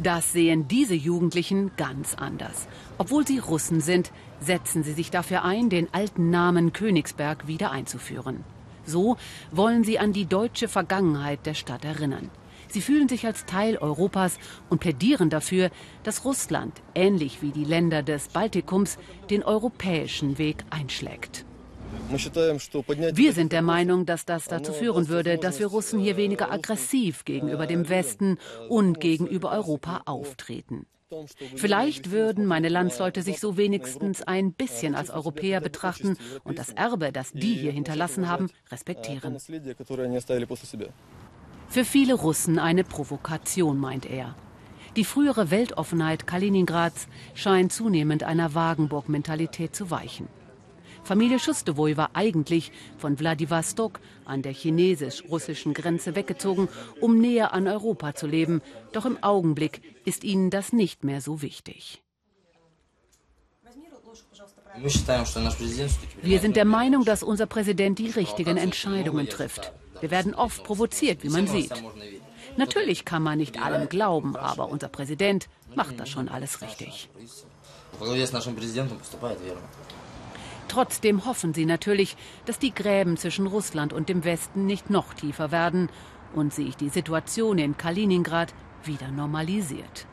Das 0.02 0.32
sehen 0.32 0.66
diese 0.68 0.94
Jugendlichen 0.94 1.72
ganz 1.76 2.14
anders. 2.14 2.68
Obwohl 2.96 3.26
sie 3.26 3.38
Russen 3.38 3.82
sind, 3.82 4.12
setzen 4.40 4.82
sie 4.82 4.94
sich 4.94 5.10
dafür 5.10 5.44
ein, 5.44 5.68
den 5.68 5.92
alten 5.92 6.30
Namen 6.30 6.72
Königsberg 6.72 7.46
wieder 7.46 7.70
einzuführen. 7.70 8.44
So 8.90 9.16
wollen 9.52 9.84
sie 9.84 9.98
an 9.98 10.12
die 10.12 10.26
deutsche 10.26 10.68
Vergangenheit 10.68 11.46
der 11.46 11.54
Stadt 11.54 11.84
erinnern. 11.84 12.30
Sie 12.68 12.80
fühlen 12.80 13.08
sich 13.08 13.26
als 13.26 13.46
Teil 13.46 13.76
Europas 13.78 14.38
und 14.68 14.80
plädieren 14.80 15.28
dafür, 15.28 15.70
dass 16.04 16.24
Russland, 16.24 16.80
ähnlich 16.94 17.42
wie 17.42 17.50
die 17.50 17.64
Länder 17.64 18.02
des 18.02 18.28
Baltikums, 18.28 18.98
den 19.28 19.42
europäischen 19.42 20.38
Weg 20.38 20.64
einschlägt. 20.70 21.44
Wir 22.08 23.32
sind 23.32 23.52
der 23.52 23.62
Meinung, 23.62 24.06
dass 24.06 24.24
das 24.24 24.44
dazu 24.44 24.72
führen 24.72 25.08
würde, 25.08 25.38
dass 25.38 25.58
wir 25.58 25.66
Russen 25.66 25.98
hier 25.98 26.16
weniger 26.16 26.52
aggressiv 26.52 27.24
gegenüber 27.24 27.66
dem 27.66 27.88
Westen 27.88 28.38
und 28.68 29.00
gegenüber 29.00 29.50
Europa 29.50 30.02
auftreten. 30.04 30.86
Vielleicht 31.56 32.10
würden 32.10 32.46
meine 32.46 32.68
Landsleute 32.68 33.22
sich 33.22 33.40
so 33.40 33.56
wenigstens 33.56 34.22
ein 34.22 34.52
bisschen 34.52 34.94
als 34.94 35.10
Europäer 35.10 35.60
betrachten 35.60 36.16
und 36.44 36.58
das 36.58 36.70
Erbe, 36.70 37.12
das 37.12 37.32
die 37.32 37.54
hier 37.54 37.72
hinterlassen 37.72 38.28
haben, 38.28 38.48
respektieren. 38.70 39.38
Für 41.68 41.84
viele 41.84 42.14
Russen 42.14 42.58
eine 42.58 42.84
Provokation, 42.84 43.78
meint 43.78 44.06
er. 44.06 44.34
Die 44.96 45.04
frühere 45.04 45.50
Weltoffenheit 45.50 46.26
Kaliningrads 46.26 47.06
scheint 47.34 47.72
zunehmend 47.72 48.24
einer 48.24 48.54
Wagenburg-Mentalität 48.54 49.74
zu 49.74 49.90
weichen. 49.90 50.28
Familie 51.10 51.40
Schustewoj 51.40 51.96
war 51.96 52.10
eigentlich 52.12 52.70
von 52.96 53.18
Wladiwostok 53.18 53.98
an 54.26 54.42
der 54.42 54.52
chinesisch-russischen 54.52 55.74
Grenze 55.74 56.14
weggezogen, 56.14 56.68
um 57.00 57.18
näher 57.18 57.52
an 57.52 57.66
Europa 57.66 58.14
zu 58.14 58.28
leben. 58.28 58.62
Doch 58.92 59.06
im 59.06 59.20
Augenblick 59.20 59.82
ist 60.04 60.22
ihnen 60.22 60.50
das 60.50 60.72
nicht 60.72 61.02
mehr 61.02 61.20
so 61.20 61.42
wichtig. 61.42 62.00
Wir 66.22 66.38
sind 66.38 66.54
der 66.54 66.64
Meinung, 66.64 67.04
dass 67.04 67.24
unser 67.24 67.46
Präsident 67.46 67.98
die 67.98 68.10
richtigen 68.10 68.56
Entscheidungen 68.56 69.28
trifft. 69.28 69.72
Wir 69.98 70.12
werden 70.12 70.32
oft 70.32 70.62
provoziert, 70.62 71.24
wie 71.24 71.30
man 71.30 71.48
sieht. 71.48 71.72
Natürlich 72.56 73.04
kann 73.04 73.24
man 73.24 73.38
nicht 73.38 73.60
allem 73.60 73.88
glauben, 73.88 74.36
aber 74.36 74.68
unser 74.68 74.86
Präsident 74.88 75.48
macht 75.74 75.98
das 75.98 76.08
schon 76.08 76.28
alles 76.28 76.62
richtig. 76.62 77.08
Trotzdem 80.70 81.26
hoffen 81.26 81.52
sie 81.52 81.66
natürlich, 81.66 82.16
dass 82.46 82.60
die 82.60 82.72
Gräben 82.72 83.16
zwischen 83.16 83.48
Russland 83.48 83.92
und 83.92 84.08
dem 84.08 84.22
Westen 84.22 84.66
nicht 84.66 84.88
noch 84.88 85.14
tiefer 85.14 85.50
werden 85.50 85.88
und 86.32 86.54
sich 86.54 86.76
die 86.76 86.90
Situation 86.90 87.58
in 87.58 87.76
Kaliningrad 87.76 88.54
wieder 88.84 89.10
normalisiert. 89.10 90.06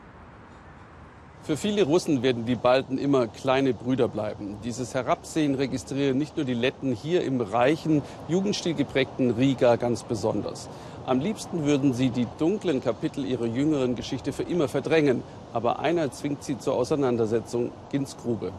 Für 1.44 1.56
viele 1.56 1.84
Russen 1.84 2.24
werden 2.24 2.44
die 2.44 2.56
Balten 2.56 2.98
immer 2.98 3.28
kleine 3.28 3.72
Brüder 3.72 4.08
bleiben. 4.08 4.56
Dieses 4.64 4.94
Herabsehen 4.94 5.54
registrieren 5.54 6.18
nicht 6.18 6.36
nur 6.36 6.44
die 6.44 6.54
Letten 6.54 6.92
hier 6.92 7.22
im 7.22 7.40
reichen, 7.40 8.02
Jugendstil 8.26 8.74
geprägten 8.74 9.30
Riga 9.30 9.76
ganz 9.76 10.02
besonders. 10.02 10.68
Am 11.06 11.20
liebsten 11.20 11.66
würden 11.66 11.94
sie 11.94 12.10
die 12.10 12.26
dunklen 12.38 12.82
Kapitel 12.82 13.24
ihrer 13.24 13.46
jüngeren 13.46 13.94
Geschichte 13.94 14.32
für 14.32 14.42
immer 14.42 14.66
verdrängen. 14.66 15.22
Aber 15.52 15.78
einer 15.78 16.10
zwingt 16.10 16.42
sie 16.42 16.58
zur 16.58 16.74
Auseinandersetzung, 16.74 17.70
Gins 17.92 18.16
Grube. 18.16 18.52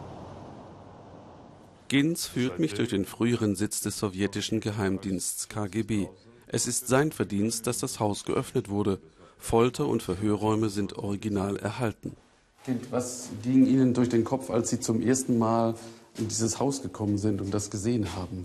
Ginz 1.90 2.28
führt 2.28 2.60
mich 2.60 2.76
durch 2.76 2.90
den 2.90 3.04
früheren 3.04 3.56
Sitz 3.56 3.82
des 3.82 3.98
sowjetischen 3.98 4.60
Geheimdienstes 4.60 5.50
KGB. 5.50 6.08
Es 6.46 6.68
ist 6.68 6.88
sein 6.88 7.12
Verdienst, 7.12 7.66
dass 7.66 7.80
das 7.80 8.00
Haus 8.00 8.26
geöffnet 8.26 8.70
wurde. 8.70 9.00
Folter- 9.40 9.88
und 9.88 10.04
Verhörräume 10.04 10.70
sind 10.70 11.00
original 11.00 11.58
erhalten. 11.58 12.16
Kind, 12.64 12.92
was 12.92 13.30
ging 13.42 13.66
Ihnen 13.66 13.96
durch 13.96 14.08
den 14.08 14.24
Kopf, 14.24 14.52
als 14.52 14.70
Sie 14.70 14.80
zum 14.80 15.02
ersten 15.02 15.40
Mal 15.40 15.74
in 16.20 16.28
dieses 16.28 16.60
Haus 16.60 16.84
gekommen 16.84 17.18
sind 17.18 17.42
und 17.42 17.52
das 17.52 17.72
gesehen 17.72 18.16
haben? 18.16 18.44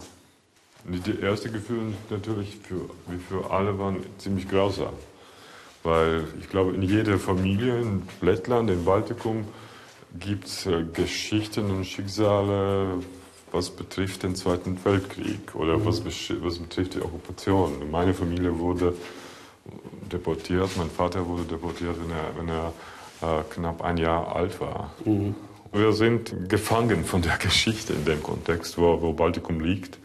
Die 0.87 1.21
erste 1.21 1.51
Gefühle 1.51 1.93
natürlich 2.09 2.57
für, 2.63 2.89
wie 3.09 3.19
für 3.19 3.51
alle 3.51 3.79
waren 3.79 3.99
ziemlich 4.17 4.49
grausam. 4.49 4.95
Weil 5.83 6.25
ich 6.41 6.49
glaube, 6.49 6.75
in 6.75 6.81
jeder 6.81 7.19
Familie 7.19 7.79
in 7.79 8.05
Lettland, 8.23 8.71
in 8.71 8.87
Baltikum, 8.87 9.45
gibt 10.19 10.47
es 10.47 10.65
äh, 10.65 10.83
Geschichten 10.95 11.71
und 11.71 11.85
Schicksale 11.85 13.01
was 13.55 13.71
betrifft 13.71 14.25
den 14.25 14.35
Zweiten 14.35 14.77
Weltkrieg 14.85 15.55
oder 15.55 15.79
mhm. 15.79 15.87
was, 15.87 16.05
was 16.05 16.59
betrifft 16.59 16.95
die 16.95 17.01
Okkupation. 17.01 17.91
Meine 17.91 18.13
Familie 18.13 18.59
wurde 18.59 18.95
deportiert, 20.13 20.71
mein 20.77 20.91
Vater 20.91 21.27
wurde 21.27 21.45
deportiert, 21.45 21.97
wenn 22.03 22.11
er, 22.11 22.37
wenn 22.37 22.49
er 22.49 22.73
äh, 23.23 23.43
knapp 23.55 23.83
ein 23.83 23.97
Jahr 23.97 24.35
alt 24.35 24.61
war. 24.61 24.93
Mhm. 25.05 25.35
Wir 25.73 25.93
sind 25.93 26.49
gefangen 26.49 27.05
von 27.05 27.23
der 27.23 27.37
Geschichte 27.39 27.93
in 27.93 28.05
dem 28.05 28.23
Kontext, 28.23 28.77
wo, 28.77 29.01
wo 29.01 29.13
Baltikum 29.13 29.61
liegt 29.61 29.99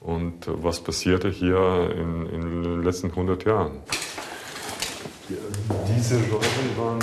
und 0.00 0.46
was 0.46 0.80
passierte 0.80 1.28
hier 1.28 1.94
in, 1.96 2.26
in 2.26 2.62
den 2.62 2.82
letzten 2.82 3.08
100 3.10 3.44
Jahren. 3.44 3.72
Diese 5.96 6.16
Räume 6.16 6.76
waren 6.76 6.98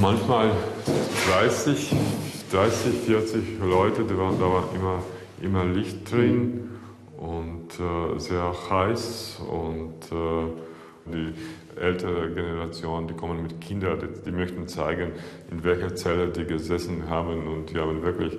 manchmal 0.00 0.50
30, 1.28 1.92
30, 2.50 2.94
40 3.06 3.60
Leute, 3.60 4.04
da 4.04 4.18
war, 4.18 4.32
da 4.32 4.40
war 4.40 4.64
immer, 4.74 5.02
immer 5.40 5.64
Licht 5.64 6.10
drin 6.10 6.68
und 7.16 7.68
äh, 7.78 8.18
sehr 8.18 8.52
heiß 8.68 9.40
und 9.48 9.94
äh, 10.10 10.50
die 11.06 11.32
ältere 11.80 12.34
Generation, 12.34 13.06
die 13.06 13.14
kommen 13.14 13.42
mit 13.42 13.60
Kindern, 13.60 14.00
die, 14.00 14.30
die, 14.30 14.32
möchten 14.32 14.66
zeigen, 14.66 15.12
in 15.50 15.62
welcher 15.62 15.94
Zelle 15.94 16.28
die 16.28 16.44
gesessen 16.44 17.08
haben 17.08 17.46
und 17.46 17.70
die 17.70 17.78
haben 17.78 18.02
wirklich 18.02 18.36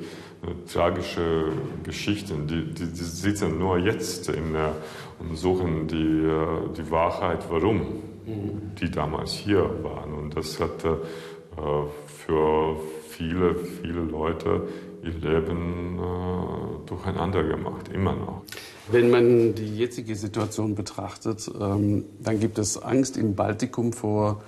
tragische 0.72 1.46
Geschichten. 1.84 2.48
Die, 2.48 2.66
die, 2.66 2.88
die, 2.88 3.04
sitzen 3.04 3.60
nur 3.60 3.78
jetzt 3.78 4.28
in, 4.30 4.56
äh, 4.56 4.72
und 5.20 5.38
suchen 5.38 5.88
die, 5.88 5.96
äh, 5.96 6.74
die 6.78 6.92
Wahrheit, 6.92 7.46
warum 7.50 8.04
die 8.80 8.92
damals 8.92 9.34
hier 9.34 9.70
waren. 9.84 10.14
Und 10.14 10.36
das 10.36 10.60
hat 10.60 10.84
äh, 10.86 10.90
für 12.08 12.78
viele, 13.22 13.56
viele 13.56 14.02
Leute 14.02 14.68
ihr 15.04 15.14
Leben 15.14 16.00
äh, 16.00 16.88
durcheinander 16.88 17.44
gemacht, 17.44 17.90
immer 17.94 18.14
noch. 18.14 18.42
Wenn 18.92 19.10
man 19.10 19.56
die 19.56 19.78
jetzige 19.78 20.16
Situation 20.16 20.76
betrachtet, 20.76 21.50
ähm, 21.60 22.06
dann 22.20 22.40
gibt 22.40 22.58
es 22.58 22.82
Angst 22.82 23.18
im 23.18 23.36
Baltikum 23.36 23.94
vor 23.94 24.44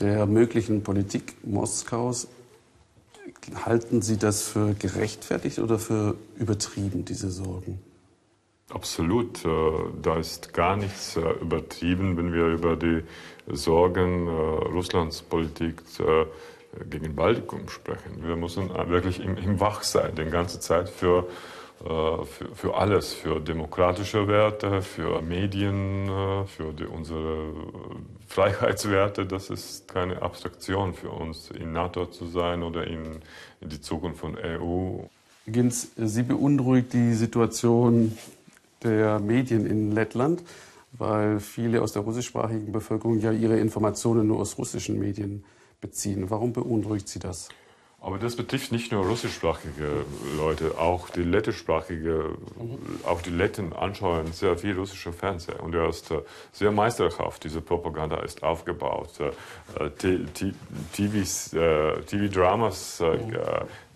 der 0.00 0.26
möglichen 0.26 0.82
Politik 0.82 1.34
Moskaus. 1.44 2.28
Halten 3.64 4.00
Sie 4.00 4.16
das 4.16 4.42
für 4.42 4.74
gerechtfertigt 4.74 5.58
oder 5.58 5.78
für 5.78 6.16
übertrieben, 6.38 7.04
diese 7.04 7.30
Sorgen? 7.30 7.78
Absolut. 8.70 9.44
Äh, 9.44 9.48
da 10.02 10.16
ist 10.16 10.52
gar 10.54 10.76
nichts 10.76 11.16
äh, 11.16 11.20
übertrieben, 11.40 12.16
wenn 12.16 12.32
wir 12.32 12.46
über 12.46 12.76
die 12.76 13.02
Sorgen 13.46 14.26
äh, 14.26 14.30
Russlands 14.30 15.20
Politik 15.22 15.82
gegen 16.90 17.14
Baltikum 17.14 17.68
sprechen. 17.68 18.22
Wir 18.22 18.36
müssen 18.36 18.70
wirklich 18.88 19.20
im, 19.20 19.36
im 19.36 19.60
Wach 19.60 19.82
sein, 19.82 20.14
die 20.16 20.24
ganze 20.24 20.60
Zeit 20.60 20.88
für, 20.88 21.28
für, 21.78 22.26
für, 22.54 22.74
alles, 22.76 23.12
für 23.12 23.40
demokratische 23.40 24.26
Werte, 24.28 24.82
für 24.82 25.20
Medien, 25.20 26.08
für 26.46 26.72
die, 26.72 26.84
unsere 26.84 27.52
Freiheitswerte. 28.26 29.26
Das 29.26 29.50
ist 29.50 29.88
keine 29.88 30.22
Abstraktion 30.22 30.94
für 30.94 31.10
uns, 31.10 31.50
in 31.50 31.72
NATO 31.72 32.06
zu 32.06 32.26
sein 32.26 32.62
oder 32.62 32.86
in, 32.86 33.20
in 33.60 33.68
die 33.68 33.80
Zukunft 33.80 34.20
von 34.20 34.36
EU. 34.36 35.04
Gins, 35.46 35.92
Sie 35.96 36.22
beunruhigt 36.22 36.94
die 36.94 37.12
Situation 37.12 38.16
der 38.82 39.18
Medien 39.18 39.66
in 39.66 39.92
Lettland, 39.92 40.42
weil 40.92 41.40
viele 41.40 41.82
aus 41.82 41.92
der 41.92 42.02
russischsprachigen 42.02 42.72
Bevölkerung 42.72 43.18
ja 43.18 43.32
ihre 43.32 43.58
Informationen 43.58 44.26
nur 44.28 44.38
aus 44.38 44.56
russischen 44.56 44.98
Medien 44.98 45.44
beziehen. 45.84 46.30
Warum 46.30 46.54
beunruhigt 46.54 47.08
Sie 47.08 47.18
das? 47.18 47.50
Aber 48.00 48.18
das 48.18 48.36
betrifft 48.36 48.72
nicht 48.72 48.90
nur 48.90 49.04
russischsprachige 49.06 50.04
Leute, 50.36 50.78
auch 50.78 51.10
die 51.10 51.22
lettischsprachige, 51.22 52.36
auch 53.04 53.22
die 53.22 53.30
Letten 53.30 53.72
anschauen 53.72 54.32
sehr 54.32 54.58
viel 54.58 54.78
russische 54.78 55.12
Fernseher. 55.12 55.62
Und 55.62 55.74
er 55.74 55.88
ist 55.88 56.10
äh, 56.10 56.20
sehr 56.52 56.70
meisterhaft, 56.70 57.44
diese 57.44 57.60
Propaganda 57.60 58.20
ist 58.20 58.42
aufgebaut. 58.42 59.10
Äh, 59.20 59.30
TV-Dramas, 60.92 63.00
äh, 63.00 63.18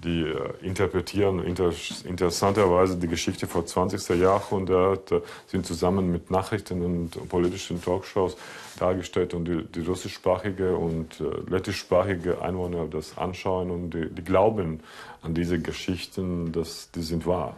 die 0.05 0.33
interpretieren 0.63 1.43
inter 1.43 1.73
interessanterweise 2.05 2.97
die 2.97 3.09
Geschichte 3.09 3.49
vor 3.49 3.67
20. 3.67 4.21
Jahrhundert, 4.21 5.13
sind 5.49 5.67
zusammen 5.67 6.13
mit 6.13 6.31
Nachrichten 6.31 6.83
und 6.83 7.29
politischen 7.29 7.83
Talkshows 7.83 8.37
dargestellt 8.79 9.35
und 9.35 9.47
die, 9.47 9.65
die 9.65 9.81
russischsprachige 9.81 10.77
und 10.77 11.21
äh, 11.21 11.51
lettischsprachige 11.51 12.41
Einwohner 12.41 12.87
das 12.87 13.19
anschauen 13.19 13.71
und 13.71 13.91
die, 13.91 14.09
die 14.09 14.23
glauben 14.23 14.81
an 15.23 15.35
diese 15.35 15.59
Geschichten, 15.59 16.53
dass 16.53 16.91
die 16.93 17.03
sind 17.03 17.27
wahr. 17.27 17.57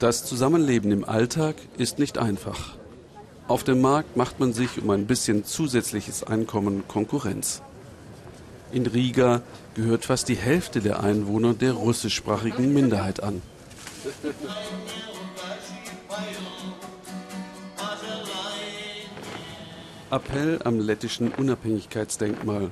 Das 0.00 0.24
Zusammenleben 0.24 0.90
im 0.90 1.04
Alltag 1.04 1.54
ist 1.78 2.00
nicht 2.00 2.18
einfach. 2.18 2.76
Auf 3.46 3.62
dem 3.62 3.80
Markt 3.80 4.16
macht 4.16 4.40
man 4.40 4.52
sich 4.52 4.82
um 4.82 4.90
ein 4.90 5.06
bisschen 5.06 5.44
zusätzliches 5.44 6.24
Einkommen 6.24 6.82
Konkurrenz. 6.88 7.62
In 8.72 8.86
Riga 8.86 9.42
gehört 9.74 10.06
fast 10.06 10.30
die 10.30 10.34
Hälfte 10.34 10.80
der 10.80 11.02
Einwohner 11.02 11.52
der 11.52 11.72
russischsprachigen 11.72 12.72
Minderheit 12.72 13.22
an. 13.22 13.42
Appell 20.10 20.58
am 20.64 20.80
lettischen 20.80 21.32
Unabhängigkeitsdenkmal. 21.32 22.70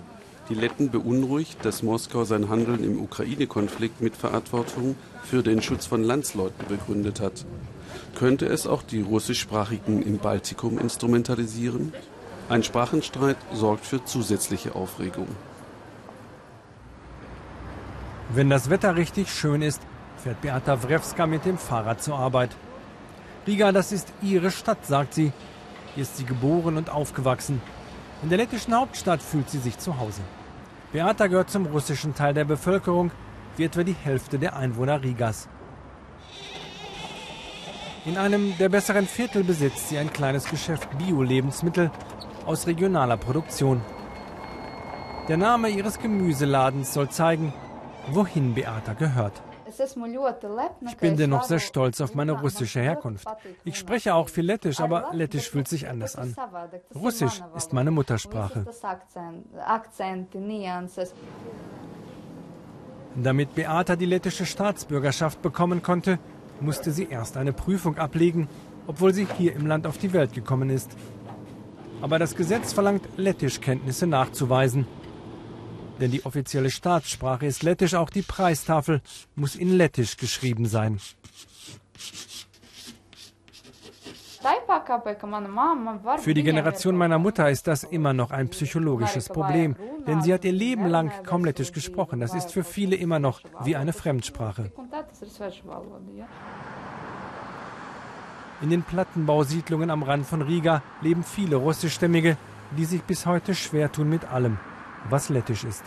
Die 0.48 0.54
Letten 0.54 0.90
beunruhigt, 0.90 1.64
dass 1.66 1.82
Moskau 1.82 2.24
sein 2.24 2.48
Handeln 2.48 2.82
im 2.82 3.00
Ukraine-Konflikt 3.02 4.00
mit 4.00 4.16
Verantwortung 4.16 4.96
für 5.22 5.42
den 5.42 5.60
Schutz 5.60 5.84
von 5.84 6.02
Landsleuten 6.02 6.66
begründet 6.66 7.20
hat. 7.20 7.44
Könnte 8.14 8.46
es 8.46 8.66
auch 8.66 8.82
die 8.82 9.02
russischsprachigen 9.02 10.02
im 10.02 10.16
Baltikum 10.16 10.78
instrumentalisieren? 10.78 11.92
Ein 12.48 12.62
Sprachenstreit 12.62 13.36
sorgt 13.52 13.84
für 13.84 14.02
zusätzliche 14.04 14.74
Aufregung. 14.74 15.28
Wenn 18.32 18.48
das 18.48 18.70
Wetter 18.70 18.94
richtig 18.94 19.28
schön 19.28 19.60
ist, 19.60 19.82
fährt 20.16 20.40
Beata 20.40 20.80
Wrewska 20.84 21.26
mit 21.26 21.44
dem 21.44 21.58
Fahrrad 21.58 22.00
zur 22.00 22.16
Arbeit. 22.16 22.50
Riga, 23.44 23.72
das 23.72 23.90
ist 23.90 24.12
ihre 24.22 24.52
Stadt, 24.52 24.86
sagt 24.86 25.14
sie. 25.14 25.32
Hier 25.94 26.02
ist 26.02 26.16
sie 26.16 26.24
geboren 26.24 26.76
und 26.76 26.90
aufgewachsen. 26.90 27.60
In 28.22 28.28
der 28.28 28.38
lettischen 28.38 28.72
Hauptstadt 28.72 29.20
fühlt 29.20 29.50
sie 29.50 29.58
sich 29.58 29.78
zu 29.78 29.98
Hause. 29.98 30.20
Beata 30.92 31.26
gehört 31.26 31.50
zum 31.50 31.66
russischen 31.66 32.14
Teil 32.14 32.32
der 32.32 32.44
Bevölkerung, 32.44 33.10
wie 33.56 33.64
etwa 33.64 33.82
die 33.82 33.96
Hälfte 34.00 34.38
der 34.38 34.54
Einwohner 34.54 35.02
Rigas. 35.02 35.48
In 38.04 38.16
einem 38.16 38.56
der 38.58 38.68
besseren 38.68 39.08
Viertel 39.08 39.42
besitzt 39.42 39.88
sie 39.88 39.98
ein 39.98 40.12
kleines 40.12 40.44
Geschäft 40.44 40.88
Bio-Lebensmittel 40.98 41.90
aus 42.46 42.68
regionaler 42.68 43.16
Produktion. 43.16 43.80
Der 45.26 45.36
Name 45.36 45.68
ihres 45.68 45.98
Gemüseladens 45.98 46.94
soll 46.94 47.08
zeigen, 47.08 47.52
wohin 48.08 48.54
Beata 48.54 48.94
gehört. 48.94 49.42
Ich 50.80 50.96
bin 50.96 51.16
dennoch 51.16 51.44
sehr 51.44 51.60
stolz 51.60 52.00
auf 52.00 52.14
meine 52.14 52.32
russische 52.32 52.80
Herkunft. 52.80 53.28
Ich 53.64 53.78
spreche 53.78 54.14
auch 54.14 54.28
viel 54.28 54.44
Lettisch, 54.44 54.80
aber 54.80 55.10
Lettisch 55.12 55.48
fühlt 55.48 55.68
sich 55.68 55.88
anders 55.88 56.16
an. 56.16 56.34
Russisch 56.94 57.40
ist 57.56 57.72
meine 57.72 57.90
Muttersprache. 57.90 58.66
Damit 63.16 63.54
Beata 63.54 63.96
die 63.96 64.06
lettische 64.06 64.46
Staatsbürgerschaft 64.46 65.42
bekommen 65.42 65.82
konnte, 65.82 66.18
musste 66.60 66.90
sie 66.92 67.08
erst 67.08 67.36
eine 67.36 67.52
Prüfung 67.52 67.98
ablegen, 67.98 68.48
obwohl 68.86 69.12
sie 69.14 69.26
hier 69.38 69.54
im 69.54 69.66
Land 69.66 69.86
auf 69.86 69.98
die 69.98 70.12
Welt 70.12 70.32
gekommen 70.32 70.70
ist. 70.70 70.90
Aber 72.02 72.18
das 72.18 72.34
Gesetz 72.34 72.72
verlangt, 72.72 73.02
Lettischkenntnisse 73.16 74.06
nachzuweisen. 74.06 74.86
Denn 76.00 76.10
die 76.10 76.24
offizielle 76.24 76.70
Staatssprache 76.70 77.44
ist 77.44 77.62
Lettisch, 77.62 77.94
auch 77.94 78.08
die 78.08 78.22
Preistafel 78.22 79.02
muss 79.34 79.54
in 79.54 79.76
Lettisch 79.76 80.16
geschrieben 80.16 80.66
sein. 80.66 80.98
Für 86.18 86.32
die 86.32 86.42
Generation 86.42 86.96
meiner 86.96 87.18
Mutter 87.18 87.50
ist 87.50 87.66
das 87.66 87.84
immer 87.84 88.14
noch 88.14 88.30
ein 88.30 88.48
psychologisches 88.48 89.28
Problem, 89.28 89.76
denn 90.06 90.22
sie 90.22 90.32
hat 90.32 90.46
ihr 90.46 90.52
Leben 90.52 90.86
lang 90.86 91.12
kaum 91.24 91.44
Lettisch 91.44 91.72
gesprochen. 91.72 92.20
Das 92.20 92.34
ist 92.34 92.50
für 92.50 92.64
viele 92.64 92.96
immer 92.96 93.18
noch 93.18 93.42
wie 93.64 93.76
eine 93.76 93.92
Fremdsprache. 93.92 94.72
In 98.62 98.70
den 98.70 98.82
Plattenbausiedlungen 98.82 99.90
am 99.90 100.02
Rand 100.02 100.26
von 100.26 100.40
Riga 100.40 100.82
leben 101.02 101.22
viele 101.22 101.56
russischstämmige, 101.56 102.38
die 102.78 102.86
sich 102.86 103.02
bis 103.02 103.26
heute 103.26 103.54
schwer 103.54 103.92
tun 103.92 104.08
mit 104.08 104.24
allem 104.24 104.58
was 105.08 105.28
lettisch 105.28 105.64
ist. 105.64 105.84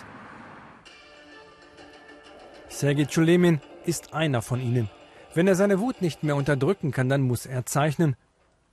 Sergei 2.70 3.06
Chulemin 3.06 3.62
ist 3.86 4.14
einer 4.14 4.42
von 4.42 4.60
ihnen. 4.60 4.90
Wenn 5.36 5.48
er 5.48 5.56
seine 5.56 5.80
Wut 5.80 6.02
nicht 6.02 6.24
mehr 6.24 6.36
unterdrücken 6.36 6.92
kann, 6.92 7.10
dann 7.10 7.22
muss 7.22 7.46
er 7.46 7.66
zeichnen. 7.66 8.16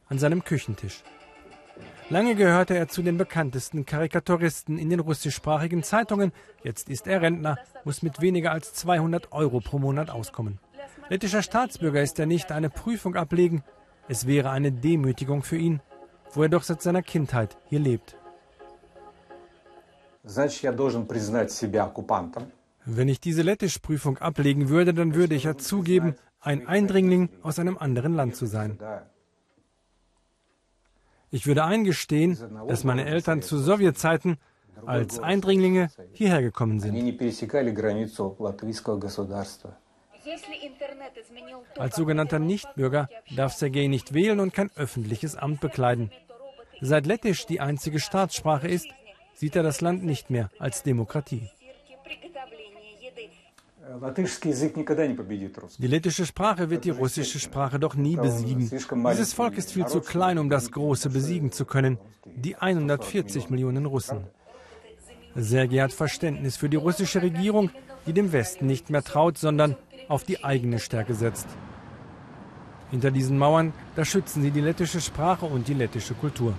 An 0.08 0.18
seinem 0.18 0.42
Küchentisch. 0.44 1.02
Lange 2.08 2.34
gehörte 2.34 2.76
er 2.76 2.88
zu 2.88 3.02
den 3.02 3.16
bekanntesten 3.16 3.86
Karikaturisten 3.86 4.78
in 4.78 4.90
den 4.90 4.98
russischsprachigen 4.98 5.84
Zeitungen. 5.84 6.32
Jetzt 6.64 6.88
ist 6.88 7.06
er 7.06 7.22
Rentner, 7.22 7.56
muss 7.84 8.02
mit 8.02 8.20
weniger 8.20 8.50
als 8.50 8.74
200 8.74 9.30
Euro 9.30 9.60
pro 9.60 9.78
Monat 9.78 10.10
auskommen. 10.10 10.58
Lettischer 11.08 11.42
Staatsbürger 11.42 12.02
ist 12.02 12.18
er 12.18 12.26
nicht, 12.26 12.50
eine 12.50 12.68
Prüfung 12.68 13.14
ablegen. 13.14 13.62
Es 14.08 14.26
wäre 14.26 14.50
eine 14.50 14.72
Demütigung 14.72 15.44
für 15.44 15.56
ihn, 15.56 15.80
wo 16.32 16.42
er 16.42 16.48
doch 16.48 16.64
seit 16.64 16.82
seiner 16.82 17.02
Kindheit 17.02 17.56
hier 17.68 17.78
lebt. 17.78 18.16
Wenn 22.86 23.08
ich 23.08 23.20
diese 23.20 23.42
Lettischprüfung 23.42 24.18
ablegen 24.18 24.68
würde, 24.68 24.94
dann 24.94 25.14
würde 25.14 25.34
ich 25.34 25.44
ja 25.44 25.56
zugeben, 25.56 26.16
ein 26.40 26.66
Eindringling 26.66 27.28
aus 27.42 27.58
einem 27.58 27.76
anderen 27.76 28.14
Land 28.14 28.36
zu 28.36 28.46
sein. 28.46 28.78
Ich 31.30 31.46
würde 31.46 31.64
eingestehen, 31.64 32.38
dass 32.66 32.84
meine 32.84 33.04
Eltern 33.06 33.42
zu 33.42 33.58
Sowjetzeiten 33.58 34.38
als 34.86 35.18
Eindringlinge 35.18 35.90
hierher 36.12 36.42
gekommen 36.42 36.80
sind. 36.80 36.94
Als 41.76 41.96
sogenannter 41.96 42.38
Nichtbürger 42.38 43.08
darf 43.34 43.54
Sergei 43.54 43.86
nicht 43.86 44.12
wählen 44.14 44.40
und 44.40 44.52
kein 44.52 44.70
öffentliches 44.76 45.36
Amt 45.36 45.60
bekleiden. 45.60 46.10
Seit 46.80 47.06
Lettisch 47.06 47.46
die 47.46 47.60
einzige 47.60 48.00
Staatssprache 48.00 48.68
ist, 48.68 48.88
sieht 49.40 49.56
er 49.56 49.62
das 49.62 49.80
Land 49.80 50.04
nicht 50.04 50.28
mehr 50.28 50.50
als 50.58 50.82
Demokratie. 50.82 51.48
Die 55.78 55.86
lettische 55.86 56.26
Sprache 56.26 56.68
wird 56.68 56.84
die 56.84 56.90
russische 56.90 57.38
Sprache 57.38 57.78
doch 57.80 57.94
nie 57.94 58.16
besiegen. 58.16 58.70
Dieses 59.10 59.32
Volk 59.32 59.56
ist 59.56 59.72
viel 59.72 59.86
zu 59.86 60.00
klein, 60.02 60.36
um 60.38 60.50
das 60.50 60.70
Große 60.70 61.08
besiegen 61.08 61.50
zu 61.52 61.64
können. 61.64 61.98
Die 62.26 62.56
140 62.56 63.48
Millionen 63.48 63.86
Russen. 63.86 64.26
Sergei 65.34 65.78
hat 65.78 65.94
Verständnis 65.94 66.58
für 66.58 66.68
die 66.68 66.76
russische 66.76 67.22
Regierung, 67.22 67.70
die 68.06 68.12
dem 68.12 68.32
Westen 68.32 68.66
nicht 68.66 68.90
mehr 68.90 69.02
traut, 69.02 69.38
sondern 69.38 69.74
auf 70.08 70.24
die 70.24 70.44
eigene 70.44 70.78
Stärke 70.78 71.14
setzt. 71.14 71.48
Hinter 72.90 73.10
diesen 73.10 73.38
Mauern, 73.38 73.72
da 73.96 74.04
schützen 74.04 74.42
sie 74.42 74.50
die 74.50 74.60
lettische 74.60 75.00
Sprache 75.00 75.46
und 75.46 75.66
die 75.66 75.74
lettische 75.74 76.14
Kultur. 76.14 76.54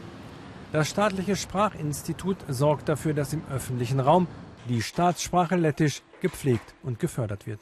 Das 0.72 0.90
staatliche 0.90 1.36
Sprachinstitut 1.36 2.38
sorgt 2.48 2.88
dafür, 2.88 3.14
dass 3.14 3.34
im 3.34 3.44
öffentlichen 3.52 4.00
Raum 4.00 4.28
die 4.70 4.82
Staatssprache 4.82 5.58
Lettisch 5.58 6.02
gepflegt 6.22 6.74
und 6.82 6.98
gefördert 6.98 7.46
wird. 7.46 7.60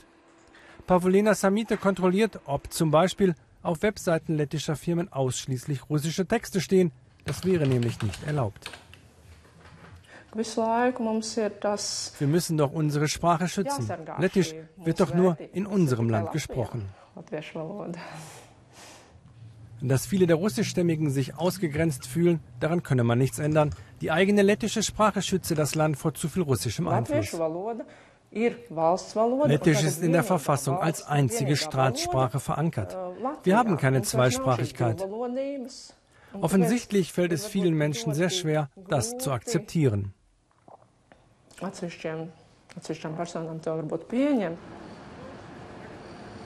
Pavlina 0.86 1.34
Samite 1.34 1.78
kontrolliert, 1.78 2.40
ob 2.46 2.72
zum 2.72 2.92
Beispiel 2.92 3.36
auf 3.64 3.82
Webseiten 3.82 4.36
lettischer 4.36 4.76
Firmen 4.76 5.12
ausschließlich 5.12 5.90
russische 5.90 6.28
Texte 6.28 6.62
stehen. 6.62 6.92
Das 7.26 7.46
wäre 7.46 7.68
nämlich 7.68 8.02
nicht 8.02 8.24
erlaubt. 8.26 8.70
Wir 12.20 12.28
müssen 12.28 12.58
doch 12.58 12.72
unsere 12.72 13.08
Sprache 13.08 13.48
schützen. 13.48 13.90
Lettisch 14.20 14.54
wird 14.78 15.00
doch 15.00 15.16
nur 15.16 15.38
in 15.54 15.66
unserem 15.66 16.10
Land 16.10 16.32
gesprochen. 16.32 16.88
Dass 19.82 20.06
viele 20.06 20.28
der 20.28 20.36
Russischstämmigen 20.36 21.10
sich 21.10 21.38
ausgegrenzt 21.38 22.06
fühlen, 22.06 22.42
daran 22.60 22.84
könne 22.84 23.04
man 23.04 23.18
nichts 23.18 23.40
ändern. 23.40 23.72
Die 24.02 24.12
eigene 24.12 24.42
lettische 24.42 24.84
Sprache 24.84 25.22
schütze 25.22 25.56
das 25.56 25.76
Land 25.76 25.98
vor 25.98 26.14
zu 26.14 26.28
viel 26.28 26.44
russischem 26.44 26.88
Einfluss. 26.88 27.34
Lettisch 29.46 29.84
ist 29.84 30.04
in 30.04 30.12
der 30.12 30.24
Verfassung 30.24 30.78
als 30.78 31.08
einzige 31.08 31.56
Staatssprache 31.56 32.40
verankert. 32.40 32.96
Wir 33.44 33.58
haben 33.58 33.78
keine 33.78 34.04
Zweisprachigkeit. 34.04 35.08
Offensichtlich 36.34 37.12
fällt 37.12 37.32
es 37.32 37.48
vielen 37.48 37.74
Menschen 37.74 38.14
sehr 38.14 38.30
schwer, 38.30 38.70
das 38.88 39.18
zu 39.18 39.32
akzeptieren. 39.32 40.14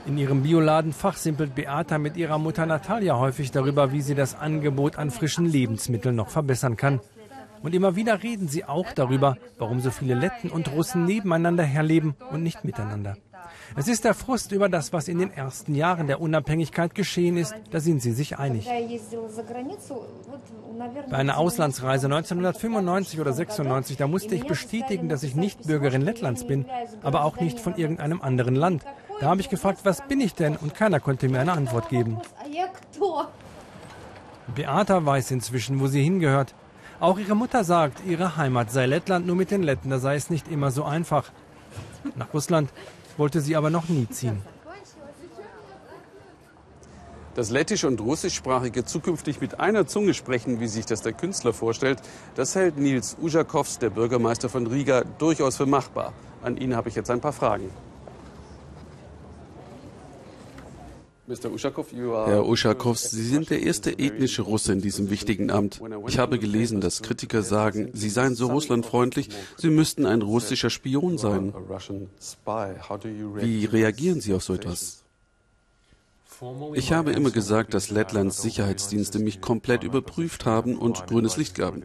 In 0.06 0.18
ihrem 0.18 0.44
Bioladen 0.44 0.92
fachsimpelt 0.92 1.56
Beata 1.56 1.98
mit 1.98 2.18
ihrer 2.18 2.38
Mutter 2.38 2.66
Natalia 2.66 3.18
häufig 3.18 3.52
darüber, 3.52 3.94
wie 3.94 4.02
sie 4.02 4.16
das 4.16 4.36
Angebot 4.36 4.98
an 4.98 5.12
frischen 5.12 5.46
Lebensmitteln 5.46 6.16
noch 6.16 6.30
verbessern 6.30 6.76
kann. 6.76 7.00
Und 7.62 7.74
immer 7.74 7.96
wieder 7.96 8.22
reden 8.22 8.50
sie 8.50 8.66
auch 8.66 8.92
darüber, 8.92 9.38
warum 9.58 9.80
so 9.80 9.92
viele 9.92 10.16
Letten 10.16 10.50
und 10.50 10.70
Russen 10.74 11.06
nebeneinander 11.06 11.64
herleben 11.64 12.16
und 12.32 12.44
nicht 12.44 12.66
miteinander. 12.66 13.16
Es 13.76 13.88
ist 13.88 14.04
der 14.04 14.14
Frust 14.14 14.52
über 14.52 14.68
das, 14.70 14.92
was 14.94 15.08
in 15.08 15.20
den 15.20 15.32
ersten 15.32 15.74
Jahren 15.74 16.08
der 16.08 16.20
Unabhängigkeit 16.20 16.94
geschehen 16.94 17.38
ist, 17.38 17.56
da 17.72 17.80
sind 17.80 18.02
sie 18.02 18.12
sich 18.12 18.38
einig. 18.38 18.68
Bei 21.10 21.18
einer 21.18 21.38
Auslandsreise 21.38 22.08
1995 22.08 23.20
oder 23.20 23.34
96, 23.34 23.98
da 23.98 24.08
musste 24.08 24.36
ich 24.36 24.46
bestätigen, 24.46 25.08
dass 25.10 25.24
ich 25.24 25.36
nicht 25.36 25.66
Bürgerin 25.66 26.02
Lettlands 26.02 26.46
bin, 26.46 26.66
aber 27.02 27.24
auch 27.24 27.40
nicht 27.40 27.60
von 27.60 27.76
irgendeinem 27.76 28.22
anderen 28.22 28.56
Land. 28.56 28.84
Da 29.24 29.30
habe 29.30 29.40
ich 29.40 29.48
gefragt, 29.48 29.80
was 29.86 30.06
bin 30.06 30.20
ich 30.20 30.36
denn? 30.36 30.58
Und 30.58 30.76
keiner 30.76 31.00
konnte 31.00 31.30
mir 31.30 31.40
eine 31.40 31.54
Antwort 31.54 31.88
geben. 31.88 32.18
Beata 34.54 35.06
weiß 35.06 35.32
inzwischen, 35.32 35.80
wo 35.80 35.88
sie 35.88 36.04
hingehört. 36.04 36.54
Auch 37.00 37.18
ihre 37.18 37.34
Mutter 37.34 37.64
sagt, 37.64 38.06
ihre 38.06 38.36
Heimat 38.36 38.70
sei 38.70 38.86
Lettland, 38.86 39.26
nur 39.26 39.38
mit 39.38 39.50
den 39.50 39.64
Letten, 39.64 39.90
da 39.90 40.00
sei 40.00 40.16
es 40.16 40.30
nicht 40.30 40.52
immer 40.52 40.72
so 40.72 40.84
einfach. 40.84 41.32
Nach 42.16 42.34
Russland 42.34 42.70
wollte 43.16 43.40
sie 43.40 43.56
aber 43.56 43.70
noch 43.70 43.88
nie 43.88 44.10
ziehen. 44.10 44.42
Das 47.34 47.50
Lettisch- 47.50 47.86
und 47.86 48.02
Russischsprachige 48.02 48.84
zukünftig 48.84 49.40
mit 49.40 49.58
einer 49.62 49.88
Zunge 49.88 50.14
sprechen, 50.16 50.60
wie 50.60 50.68
sich 50.68 50.86
das 50.86 51.02
der 51.02 51.14
Künstler 51.14 51.54
vorstellt, 51.54 52.00
das 52.36 52.56
hält 52.56 52.78
Nils 52.78 53.16
Ujakovs, 53.22 53.80
der 53.80 53.90
Bürgermeister 53.90 54.50
von 54.50 54.68
Riga, 54.68 55.06
durchaus 55.18 55.56
für 55.56 55.66
machbar. 55.66 56.12
An 56.42 56.58
ihn 56.58 56.76
habe 56.76 56.90
ich 56.90 56.96
jetzt 56.96 57.10
ein 57.10 57.22
paar 57.22 57.32
Fragen. 57.32 57.70
Herr 61.26 62.46
Uschakow, 62.46 62.98
Sie 62.98 63.24
sind 63.24 63.50
der 63.50 63.64
erste 63.64 63.98
ethnische 63.98 64.42
Russe 64.42 64.74
in 64.74 64.82
diesem 64.82 65.10
wichtigen 65.10 65.52
Amt. 65.52 65.82
Ich 66.08 66.20
habe 66.20 66.38
gelesen, 66.38 66.82
dass 66.82 67.02
Kritiker 67.02 67.44
sagen, 67.44 67.92
Sie 67.94 68.10
seien 68.10 68.36
so 68.36 68.48
russlandfreundlich, 68.48 69.30
Sie 69.58 69.70
müssten 69.70 70.06
ein 70.06 70.22
russischer 70.22 70.70
Spion 70.70 71.18
sein. 71.18 71.54
Wie 73.36 73.66
reagieren 73.66 74.20
Sie 74.20 74.34
auf 74.34 74.44
so 74.44 74.54
etwas? 74.54 75.04
Ich 76.74 76.92
habe 76.92 77.12
immer 77.12 77.32
gesagt, 77.32 77.74
dass 77.74 77.90
Lettlands 77.90 78.42
Sicherheitsdienste 78.42 79.20
mich 79.20 79.40
komplett 79.40 79.84
überprüft 79.84 80.46
haben 80.46 80.78
und 80.78 81.08
grünes 81.08 81.38
Licht 81.38 81.56
gaben. 81.56 81.84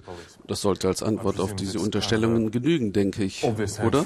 Das 0.49 0.63
sollte 0.63 0.89
als 0.89 1.03
Antwort 1.03 1.39
auf 1.39 1.55
diese 1.55 1.79
Unterstellungen 1.79 2.51
genügen, 2.51 2.93
denke 2.93 3.23
ich, 3.23 3.45
oder? 3.45 4.05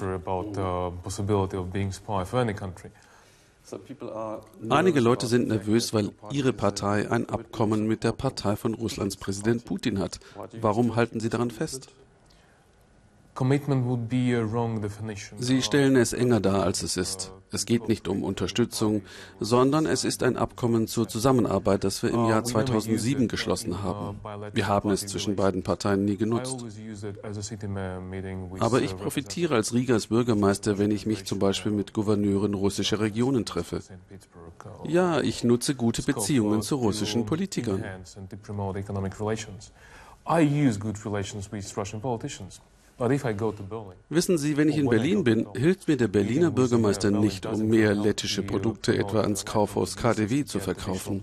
Einige 4.69 5.01
Leute 5.01 5.27
sind 5.27 5.49
nervös, 5.49 5.93
weil 5.95 6.11
ihre 6.31 6.53
Partei 6.53 7.11
ein 7.11 7.29
Abkommen 7.29 7.87
mit 7.87 8.05
der 8.05 8.13
Partei 8.13 8.57
von 8.57 8.75
Russlands 8.75 9.17
Präsident 9.17 9.65
Putin 9.65 9.99
hat. 9.99 10.21
Warum 10.61 10.97
halten 10.97 11.21
Sie 11.21 11.29
daran 11.29 11.51
fest? 11.51 11.89
Sie 15.39 15.63
stellen 15.63 15.97
es 15.97 16.13
enger 16.13 16.41
dar, 16.41 16.63
als 16.65 16.83
es 16.83 16.97
ist. 16.97 17.33
Es 17.51 17.67
geht 17.67 17.89
nicht 17.89 18.09
um 18.09 18.25
Unterstützung, 18.25 19.03
sondern 19.41 19.87
es 19.87 20.05
ist 20.05 20.23
ein 20.23 20.37
Abkommen 20.37 20.87
zur 20.87 21.09
Zusammenarbeit, 21.09 21.85
das 21.85 22.03
wir 22.03 22.11
im 22.11 22.27
Jahr 22.27 22.45
2007 22.45 23.29
geschlossen 23.29 23.83
haben. 23.83 24.21
Wir 24.53 24.69
haben 24.69 24.91
es 24.91 25.07
zwischen 25.07 25.37
beiden 25.37 25.63
Parteien 25.63 26.05
nie 26.05 26.17
genutzt. 26.17 26.65
Aber 28.59 28.83
ich 28.83 28.97
profitiere 28.97 29.55
als 29.55 29.73
Rigas 29.73 30.07
Bürgermeister, 30.09 30.79
wenn 30.79 30.91
ich 30.91 31.07
mich 31.07 31.25
zum 31.25 31.39
Beispiel 31.39 31.73
mit 31.73 31.93
Gouverneuren 31.93 32.55
russischer 32.55 33.01
Regionen 33.01 33.45
treffe. 33.45 33.81
Ja, 34.85 35.21
ich 35.21 35.45
nutze 35.45 35.75
gute 35.75 36.03
Beziehungen 36.03 36.63
zu 36.63 36.77
russischen 36.77 37.27
Politikern. 37.27 37.83
I 40.25 40.43
use 40.43 40.79
good 40.79 41.05
relations 41.05 41.51
with 41.51 41.77
Russian 41.77 42.01
politicians. 42.01 42.61
Wissen 42.99 44.39
Sie, 44.39 44.57
wenn 44.57 44.69
ich 44.69 44.79
in 44.79 44.89
Berlin 44.89 45.25
bin, 45.25 45.47
hilft 45.55 45.89
mir 45.89 45.97
der 45.97 46.09
Berliner 46.09 46.51
Bürgermeister 46.51 47.11
nicht, 47.11 47.47
um 47.47 47.67
mehr 47.69 47.95
lettische 47.95 48.43
Produkte 48.43 48.97
etwa 48.97 49.23
ans 49.23 49.45
Kaufhaus 49.45 49.97
KDW 49.97 50.45
zu 50.45 50.61
verkaufen. 50.61 51.23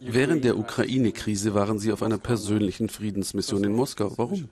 Während 0.00 0.44
der 0.44 0.58
Ukraine-Krise 0.58 1.54
waren 1.54 1.78
Sie 1.78 1.92
auf 1.92 2.02
einer 2.02 2.18
persönlichen 2.18 2.88
Friedensmission 2.88 3.64
in 3.64 3.72
Moskau. 3.72 4.12
Warum? 4.16 4.48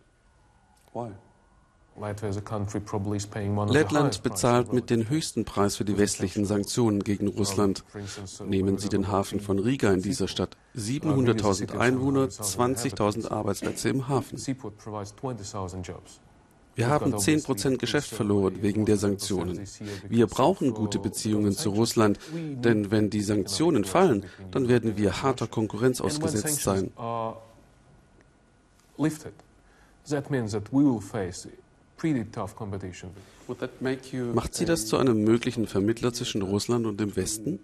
Lettland 3.69 4.23
bezahlt 4.23 4.73
mit 4.73 4.91
den 4.91 5.09
höchsten 5.09 5.45
Preis 5.45 5.77
für 5.77 5.85
die 5.85 5.99
westlichen 5.99 6.47
Sanktionen 6.47 7.05
gegen 7.05 7.29
Russland. 7.29 7.85
Nehmen 8.45 8.79
Sie 8.79 8.89
den 8.89 9.09
Hafen 9.09 9.41
von 9.41 9.59
Riga 9.59 9.93
in 9.93 10.01
dieser 10.01 10.29
Stadt. 10.29 10.57
700.000 10.77 11.77
Einwohner, 11.77 12.25
20.000 12.25 13.31
Arbeitsplätze 13.31 13.89
im 13.91 14.09
Hafen. 14.09 14.39
Wir 16.77 16.89
haben 16.89 17.15
10% 17.15 17.77
Geschäft 17.77 18.11
verloren 18.11 18.63
wegen 18.63 18.87
der 18.87 18.97
Sanktionen. 18.97 19.61
Wir 20.09 20.27
brauchen 20.27 20.73
gute 20.73 20.99
Beziehungen 20.99 21.53
zu 21.53 21.71
Russland, 21.71 22.19
denn 22.33 22.91
wenn 22.91 23.11
die 23.11 23.21
Sanktionen 23.21 23.85
fallen, 23.85 24.25
dann 24.51 24.69
werden 24.69 24.97
wir 24.97 25.23
harter 25.23 25.47
Konkurrenz 25.47 26.01
ausgesetzt 26.01 26.63
sein. 26.63 26.93
That 30.09 30.31
means 30.31 30.53
that 30.53 30.73
we 30.73 30.83
will 30.83 31.01
face 31.01 31.47
Macht 34.35 34.55
sie 34.55 34.65
das 34.65 34.87
zu 34.87 34.97
einem 34.97 35.23
möglichen 35.25 35.67
Vermittler 35.67 36.13
zwischen 36.13 36.43
Russland 36.43 36.87
und 36.87 36.99
dem 36.99 37.15
Westen? 37.17 37.59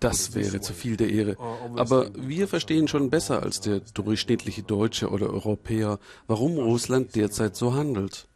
Das 0.00 0.34
wäre 0.34 0.60
zu 0.60 0.72
viel 0.72 0.96
der 0.96 1.10
Ehre. 1.10 1.36
Uh, 1.36 1.78
Aber 1.78 2.10
wir 2.14 2.48
verstehen 2.48 2.88
schon 2.88 3.10
besser 3.10 3.42
als 3.42 3.60
der 3.60 3.80
durchschnittliche 3.80 4.62
Deutsche 4.62 5.10
oder 5.10 5.28
Europäer, 5.28 5.98
warum 6.26 6.56
Russland 6.56 7.14
derzeit 7.14 7.56
so 7.56 7.74
handelt. 7.74 8.26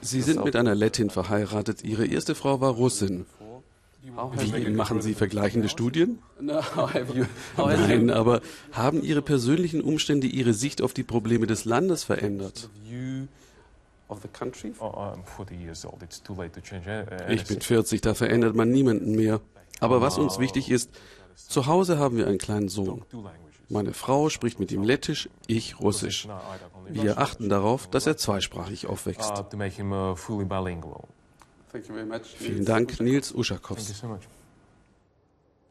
Sie 0.00 0.20
sind 0.20 0.44
mit 0.44 0.56
einer 0.56 0.74
Lettin 0.74 1.10
verheiratet. 1.10 1.84
Ihre 1.84 2.06
erste 2.06 2.34
Frau 2.34 2.60
war 2.60 2.72
Russin. 2.72 3.26
Wie 4.02 4.70
machen 4.70 5.00
Sie 5.00 5.14
vergleichende 5.14 5.68
Studien? 5.68 6.18
Nein, 7.56 8.10
aber 8.10 8.40
haben 8.72 9.02
Ihre 9.02 9.22
persönlichen 9.22 9.80
Umstände 9.80 10.26
Ihre 10.26 10.54
Sicht 10.54 10.82
auf 10.82 10.92
die 10.92 11.04
Probleme 11.04 11.46
des 11.46 11.64
Landes 11.64 12.02
verändert? 12.02 12.68
Ich 17.30 17.44
bin 17.44 17.60
40, 17.60 18.00
da 18.00 18.14
verändert 18.14 18.56
man 18.56 18.70
niemanden 18.70 19.14
mehr. 19.14 19.40
Aber 19.80 20.00
was 20.00 20.18
uns 20.18 20.38
wichtig 20.38 20.70
ist, 20.70 20.90
zu 21.34 21.66
Hause 21.66 21.98
haben 21.98 22.16
wir 22.16 22.26
einen 22.26 22.38
kleinen 22.38 22.68
Sohn. 22.68 23.04
Meine 23.68 23.94
Frau 23.94 24.28
spricht 24.28 24.60
mit 24.60 24.70
ihm 24.70 24.82
Lettisch, 24.82 25.30
ich 25.46 25.80
Russisch. 25.80 26.28
Wir 26.88 27.18
achten 27.18 27.48
darauf, 27.48 27.88
dass 27.88 28.06
er 28.06 28.16
zweisprachig 28.16 28.86
aufwächst. 28.86 29.32
Vielen 32.36 32.64
Dank, 32.64 33.00
Nils 33.00 33.32
Uschakovs. 33.32 34.02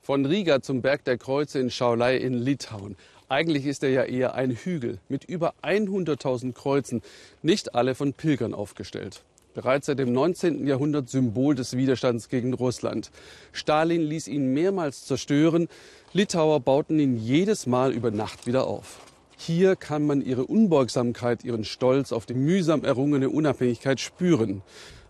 Von 0.01 0.25
Riga 0.25 0.61
zum 0.61 0.81
Berg 0.81 1.03
der 1.03 1.17
Kreuze 1.17 1.59
in 1.59 1.69
Schaulei 1.69 2.17
in 2.17 2.33
Litauen. 2.33 2.95
Eigentlich 3.29 3.67
ist 3.67 3.83
er 3.83 3.91
ja 3.91 4.03
eher 4.03 4.33
ein 4.33 4.51
Hügel 4.51 4.97
mit 5.09 5.25
über 5.25 5.53
100.000 5.61 6.53
Kreuzen, 6.53 7.01
nicht 7.43 7.75
alle 7.75 7.93
von 7.93 8.13
Pilgern 8.13 8.53
aufgestellt. 8.55 9.23
Bereits 9.53 9.85
seit 9.85 9.99
dem 9.99 10.11
19. 10.11 10.65
Jahrhundert 10.65 11.09
Symbol 11.09 11.55
des 11.55 11.77
Widerstands 11.77 12.29
gegen 12.29 12.53
Russland. 12.53 13.11
Stalin 13.51 14.01
ließ 14.01 14.27
ihn 14.27 14.53
mehrmals 14.53 15.05
zerstören. 15.05 15.67
Litauer 16.13 16.61
bauten 16.61 16.99
ihn 16.99 17.17
jedes 17.17 17.67
Mal 17.67 17.91
über 17.93 18.11
Nacht 18.11 18.47
wieder 18.47 18.65
auf. 18.65 19.01
Hier 19.37 19.75
kann 19.75 20.05
man 20.05 20.21
ihre 20.21 20.45
Unbeugsamkeit, 20.45 21.43
ihren 21.43 21.63
Stolz 21.63 22.11
auf 22.11 22.25
die 22.25 22.33
mühsam 22.33 22.83
errungene 22.83 23.29
Unabhängigkeit 23.29 23.99
spüren. 23.99 24.61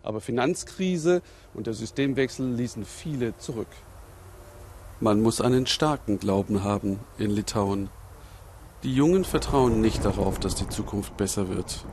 Aber 0.02 0.20
Finanzkrise 0.20 1.22
und 1.54 1.66
der 1.66 1.74
Systemwechsel 1.74 2.46
ließen 2.46 2.84
viele 2.84 3.36
zurück. 3.38 3.68
Man 5.00 5.20
muss 5.20 5.40
einen 5.40 5.66
starken 5.66 6.18
Glauben 6.18 6.62
haben 6.62 7.00
in 7.18 7.30
Litauen. 7.30 7.88
Die 8.82 8.94
Jungen 8.94 9.24
vertrauen 9.24 9.80
nicht 9.80 10.04
darauf, 10.04 10.38
dass 10.38 10.54
die 10.54 10.68
Zukunft 10.68 11.16
besser 11.16 11.48
wird. 11.48 11.84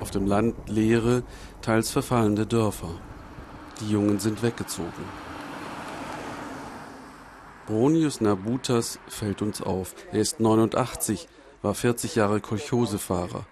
Auf 0.00 0.10
dem 0.10 0.26
Land 0.26 0.54
leere, 0.68 1.22
teils 1.62 1.90
verfallende 1.90 2.46
Dörfer. 2.46 2.90
Die 3.80 3.90
Jungen 3.90 4.18
sind 4.18 4.42
weggezogen. 4.42 5.04
Bronius 7.66 8.20
Nabutas 8.20 8.98
fällt 9.06 9.42
uns 9.42 9.62
auf. 9.62 9.94
Er 10.12 10.20
ist 10.20 10.40
89, 10.40 11.28
war 11.62 11.74
40 11.74 12.16
Jahre 12.16 12.40
Kolchosefahrer. 12.40 13.46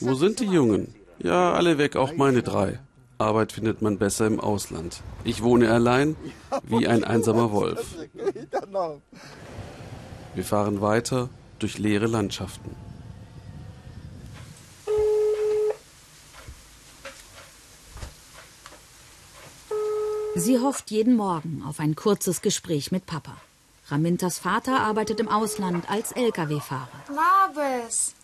Wo 0.00 0.14
sind 0.14 0.40
die 0.40 0.46
Jungen? 0.46 0.94
Ja, 1.18 1.52
alle 1.52 1.78
weg, 1.78 1.96
auch 1.96 2.14
meine 2.14 2.42
drei. 2.42 2.80
Arbeit 3.18 3.52
findet 3.52 3.80
man 3.80 3.98
besser 3.98 4.26
im 4.26 4.40
Ausland. 4.40 5.02
Ich 5.22 5.42
wohne 5.42 5.70
allein, 5.70 6.16
wie 6.64 6.86
ein 6.88 7.04
einsamer 7.04 7.52
Wolf. 7.52 7.94
Wir 10.34 10.44
fahren 10.44 10.80
weiter 10.80 11.28
durch 11.58 11.78
leere 11.78 12.06
Landschaften. 12.06 12.74
Sie 20.36 20.58
hofft 20.58 20.90
jeden 20.90 21.14
Morgen 21.14 21.62
auf 21.64 21.78
ein 21.78 21.94
kurzes 21.94 22.42
Gespräch 22.42 22.90
mit 22.90 23.06
Papa. 23.06 23.36
Ramintas 23.88 24.38
Vater 24.38 24.80
arbeitet 24.80 25.20
im 25.20 25.28
Ausland 25.28 25.88
als 25.88 26.10
Lkw-Fahrer. 26.10 26.88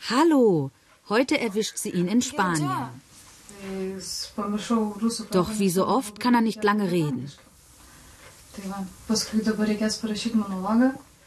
Hallo, 0.09 0.71
heute 1.11 1.39
erwischt 1.39 1.77
sie 1.77 1.91
ihn 1.91 2.09
in 2.09 2.23
Spanien. 2.23 2.71
Doch 5.31 5.59
wie 5.59 5.71
so 5.71 5.87
oft 5.87 6.19
kann 6.21 6.35
er 6.35 6.41
nicht 6.41 6.65
lange 6.65 6.91
reden. 6.91 7.31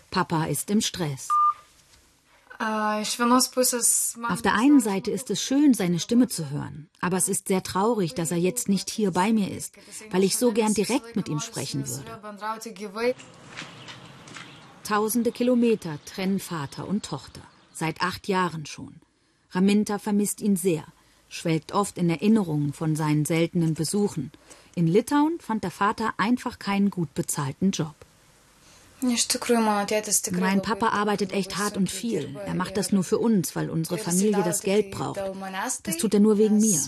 Papa 0.10 0.46
ist 0.46 0.70
im 0.72 0.82
Stress. 0.82 1.28
Auf 2.60 4.42
der 4.42 4.54
einen 4.54 4.80
Seite 4.80 5.12
ist 5.12 5.30
es 5.30 5.42
schön, 5.42 5.74
seine 5.74 6.00
Stimme 6.00 6.28
zu 6.28 6.50
hören, 6.50 6.88
aber 7.02 7.18
es 7.18 7.28
ist 7.28 7.48
sehr 7.50 7.64
traurig, 7.64 8.14
dass 8.14 8.32
er 8.32 8.38
jetzt 8.38 8.70
nicht 8.70 8.90
hier 8.90 9.12
bei 9.12 9.34
mir 9.34 9.52
ist, 9.52 9.74
weil 10.12 10.24
ich 10.24 10.38
so 10.38 10.52
gern 10.54 10.74
direkt 10.74 11.16
mit 11.16 11.28
ihm 11.28 11.40
sprechen 11.40 11.86
würde. 11.88 12.06
Tausende 14.84 15.32
Kilometer 15.32 15.98
trennen 16.06 16.40
Vater 16.40 16.88
und 16.88 17.04
Tochter, 17.06 17.42
seit 17.74 18.02
acht 18.02 18.28
Jahren 18.28 18.66
schon. 18.66 19.02
Raminta 19.54 20.00
vermisst 20.00 20.42
ihn 20.42 20.56
sehr, 20.56 20.84
schwelgt 21.30 21.72
oft 21.74 21.98
in 21.98 22.10
Erinnerungen 22.10 22.74
von 22.74 22.96
seinen 22.96 23.26
seltenen 23.26 23.74
Besuchen. 23.74 24.32
In 24.76 24.88
Litauen 24.88 25.40
fand 25.40 25.64
der 25.64 25.72
Vater 25.72 26.14
einfach 26.18 26.60
keinen 26.60 26.90
gut 26.90 27.14
bezahlten 27.14 27.72
Job. 27.72 27.96
Mein 30.32 30.62
Papa 30.62 30.88
arbeitet 30.90 31.34
echt 31.34 31.58
hart 31.58 31.76
und 31.76 31.92
viel. 31.92 32.36
Er 32.46 32.54
macht 32.54 32.78
das 32.78 32.92
nur 32.92 33.04
für 33.04 33.18
uns, 33.20 33.56
weil 33.56 33.70
unsere 33.70 33.98
Familie 33.98 34.44
das 34.44 34.62
Geld 34.62 34.92
braucht. 34.92 35.22
Das 35.84 35.98
tut 35.98 36.14
er 36.14 36.20
nur 36.22 36.38
wegen 36.38 36.58
mir. 36.58 36.80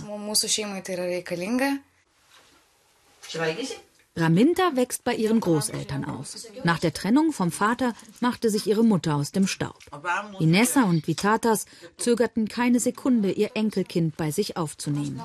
Raminta 4.18 4.76
wächst 4.76 5.04
bei 5.04 5.14
ihren 5.14 5.42
Großeltern 5.42 6.06
auf. 6.06 6.36
Nach 6.64 6.80
der 6.80 6.94
Trennung 6.94 7.34
vom 7.34 7.52
Vater 7.52 7.94
machte 8.22 8.50
sich 8.50 8.66
ihre 8.66 8.84
Mutter 8.84 9.16
aus 9.16 9.34
dem 9.34 9.46
Staub. 9.46 9.78
Inessa 10.40 10.84
und 10.84 11.06
Vitatas 11.06 11.66
zögerten 11.98 12.48
keine 12.48 12.80
Sekunde, 12.80 13.32
ihr 13.32 13.52
Enkelkind 13.56 14.16
bei 14.16 14.32
sich 14.32 14.56
aufzunehmen. 14.56 15.22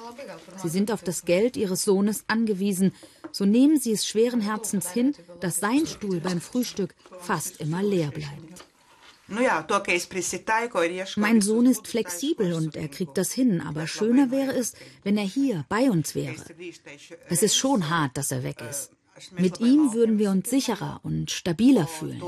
Sie 0.61 0.68
sind 0.68 0.90
auf 0.90 1.03
das 1.05 1.24
Geld 1.24 1.57
ihres 1.57 1.85
Sohnes 1.85 2.24
angewiesen, 2.26 2.92
so 3.31 3.44
nehmen 3.44 3.79
sie 3.79 3.92
es 3.92 4.07
schweren 4.07 4.40
Herzens 4.40 4.90
hin, 4.90 5.14
dass 5.40 5.61
sein 5.61 5.87
Stuhl 5.87 6.18
beim 6.18 6.40
Frühstück 6.40 6.94
fast 7.20 7.61
immer 7.61 7.83
leer 7.85 8.11
bleibt. 8.11 8.69
Mein 11.16 11.40
Sohn 11.40 11.66
ist 11.66 11.87
flexibel 11.87 12.53
und 12.53 12.77
er 12.77 12.88
kriegt 12.88 13.16
das 13.16 13.33
hin, 13.33 13.61
aber 13.61 13.87
schöner 13.87 14.31
wäre 14.31 14.53
es, 14.53 14.75
wenn 15.05 15.16
er 15.16 15.25
hier 15.25 15.64
bei 15.69 15.90
uns 15.90 16.14
wäre. 16.14 16.35
Es 17.29 17.43
ist 17.43 17.57
schon 17.57 17.88
hart, 17.88 18.16
dass 18.16 18.33
er 18.33 18.43
weg 18.43 18.61
ist. 18.69 18.90
Mit 19.38 19.61
ihm 19.61 19.93
würden 19.93 20.19
wir 20.19 20.31
uns 20.31 20.49
sicherer 20.51 21.01
und 21.03 21.31
stabiler 21.31 21.87
fühlen. 21.87 22.23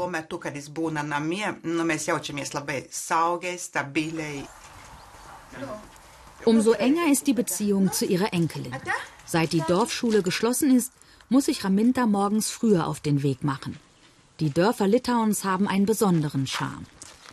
Umso 6.45 6.73
enger 6.73 7.11
ist 7.11 7.27
die 7.27 7.35
Beziehung 7.35 7.93
zu 7.93 8.05
ihrer 8.05 8.33
Enkelin. 8.33 8.75
Seit 9.25 9.53
die 9.53 9.63
Dorfschule 9.67 10.23
geschlossen 10.23 10.77
ist, 10.77 10.93
muss 11.29 11.47
sich 11.47 11.65
Raminta 11.65 12.07
morgens 12.07 12.51
früher 12.51 12.87
auf 12.87 13.01
den 13.01 13.23
Weg 13.23 13.43
machen. 13.43 13.79
Die 14.43 14.51
Dörfer 14.51 14.89
Litauens 14.89 15.45
haben 15.45 15.69
einen 15.69 15.87
besonderen 15.87 16.49
Charme. 16.49 16.85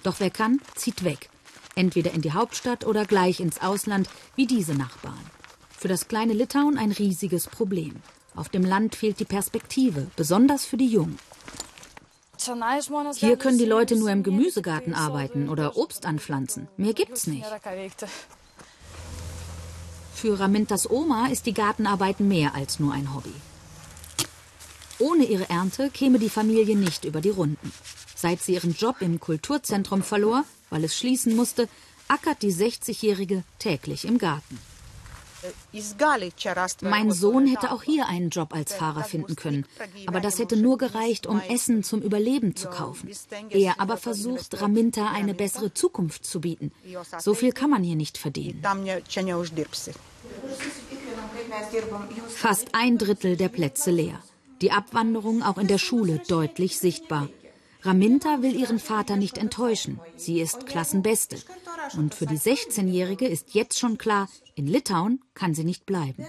Doch 0.03 0.19
wer 0.19 0.29
kann, 0.29 0.61
zieht 0.75 1.03
weg. 1.03 1.31
Entweder 1.73 2.11
in 2.11 2.21
die 2.21 2.33
Hauptstadt 2.33 2.85
oder 2.85 3.03
gleich 3.03 3.39
ins 3.39 3.63
Ausland, 3.63 4.07
wie 4.35 4.45
diese 4.45 4.75
Nachbarn. 4.75 5.25
Für 5.75 5.87
das 5.87 6.07
kleine 6.07 6.33
Litauen 6.33 6.77
ein 6.77 6.91
riesiges 6.91 7.47
Problem. 7.47 7.95
Auf 8.35 8.49
dem 8.49 8.63
Land 8.63 8.93
fehlt 8.93 9.19
die 9.19 9.25
Perspektive, 9.25 10.05
besonders 10.15 10.65
für 10.65 10.77
die 10.77 10.85
Jungen. 10.85 11.17
Hier 13.15 13.37
können 13.37 13.57
die 13.57 13.65
Leute 13.65 13.95
nur 13.95 14.11
im 14.11 14.21
Gemüsegarten 14.21 14.93
arbeiten 14.93 15.49
oder 15.49 15.77
Obst 15.77 16.05
anpflanzen. 16.05 16.67
Mehr 16.77 16.93
gibt's 16.93 17.25
nicht. 17.25 17.47
Für 20.13 20.39
Ramintas 20.39 20.87
Oma 20.87 21.29
ist 21.29 21.47
die 21.47 21.55
Gartenarbeit 21.55 22.19
mehr 22.19 22.53
als 22.53 22.79
nur 22.79 22.93
ein 22.93 23.15
Hobby. 23.15 23.33
Ohne 24.99 25.25
ihre 25.25 25.49
Ernte 25.49 25.89
käme 25.89 26.19
die 26.19 26.29
Familie 26.29 26.75
nicht 26.75 27.05
über 27.05 27.21
die 27.21 27.29
Runden. 27.29 27.71
Seit 28.15 28.41
sie 28.41 28.53
ihren 28.53 28.73
Job 28.73 28.97
im 28.99 29.19
Kulturzentrum 29.19 30.03
verlor, 30.03 30.43
weil 30.69 30.83
es 30.83 30.97
schließen 30.97 31.35
musste, 31.35 31.69
ackert 32.09 32.41
die 32.41 32.53
60-Jährige 32.53 33.43
täglich 33.59 34.05
im 34.05 34.17
Garten. 34.17 34.59
Mein 36.81 37.11
Sohn 37.11 37.47
hätte 37.47 37.71
auch 37.71 37.83
hier 37.83 38.07
einen 38.07 38.29
Job 38.29 38.53
als 38.53 38.73
Fahrer 38.73 39.05
finden 39.05 39.37
können, 39.37 39.65
aber 40.05 40.19
das 40.19 40.37
hätte 40.37 40.57
nur 40.57 40.77
gereicht, 40.77 41.27
um 41.27 41.39
Essen 41.39 41.81
zum 41.83 42.01
Überleben 42.01 42.57
zu 42.57 42.67
kaufen. 42.69 43.09
Er 43.49 43.79
aber 43.79 43.95
versucht, 43.95 44.61
Raminta 44.61 45.11
eine 45.11 45.33
bessere 45.33 45.73
Zukunft 45.73 46.25
zu 46.25 46.41
bieten. 46.41 46.73
So 47.19 47.33
viel 47.35 47.53
kann 47.53 47.69
man 47.69 47.83
hier 47.83 47.95
nicht 47.95 48.17
verdienen. 48.17 48.61
Fast 52.27 52.67
ein 52.73 52.97
Drittel 52.97 53.37
der 53.37 53.49
Plätze 53.49 53.91
leer. 53.91 54.21
Die 54.61 54.71
Abwanderung 54.71 55.43
auch 55.43 55.57
in 55.57 55.67
der 55.67 55.77
Schule 55.77 56.21
deutlich 56.27 56.79
sichtbar. 56.79 57.29
Raminta 57.81 58.41
will 58.41 58.55
ihren 58.55 58.79
Vater 58.79 59.15
nicht 59.15 59.37
enttäuschen. 59.37 59.99
Sie 60.17 60.41
ist 60.41 60.65
Klassenbeste. 60.65 61.37
Und 61.97 62.13
für 62.13 62.25
die 62.25 62.37
16-Jährige 62.37 63.25
ist 63.25 63.53
jetzt 63.53 63.79
schon 63.79 63.97
klar, 63.97 64.27
in 64.55 64.67
Litauen 64.67 65.21
kann 65.33 65.55
sie 65.55 65.63
nicht 65.63 65.85
bleiben. 65.85 66.25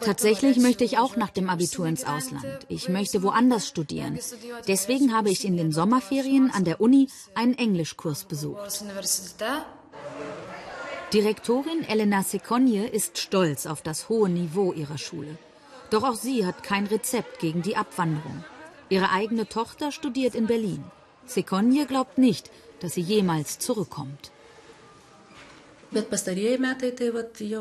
Tatsächlich 0.00 0.56
möchte 0.58 0.84
ich 0.84 0.98
auch 0.98 1.16
nach 1.16 1.30
dem 1.30 1.50
Abitur 1.50 1.86
ins 1.86 2.04
Ausland. 2.04 2.46
Ich 2.68 2.88
möchte 2.88 3.22
woanders 3.22 3.68
studieren. 3.68 4.18
Deswegen 4.66 5.14
habe 5.14 5.30
ich 5.30 5.44
in 5.44 5.56
den 5.56 5.72
Sommerferien 5.72 6.50
an 6.50 6.64
der 6.64 6.80
Uni 6.80 7.08
einen 7.34 7.54
Englischkurs 7.54 8.24
besucht. 8.24 8.84
Direktorin 11.12 11.84
Elena 11.84 12.22
Sekonje 12.22 12.86
ist 12.86 13.16
stolz 13.16 13.64
auf 13.64 13.80
das 13.80 14.10
hohe 14.10 14.28
Niveau 14.28 14.74
ihrer 14.74 14.98
Schule. 14.98 15.38
Doch 15.88 16.04
auch 16.04 16.16
sie 16.16 16.44
hat 16.44 16.62
kein 16.62 16.86
Rezept 16.86 17.38
gegen 17.38 17.62
die 17.62 17.76
Abwanderung. 17.76 18.44
Ihre 18.90 19.10
eigene 19.10 19.48
Tochter 19.48 19.90
studiert 19.90 20.34
in 20.34 20.46
Berlin. 20.46 20.84
Sekonje 21.24 21.86
glaubt 21.86 22.18
nicht, 22.18 22.50
dass 22.80 22.92
sie 22.92 23.00
jemals 23.00 23.58
zurückkommt. 23.58 24.32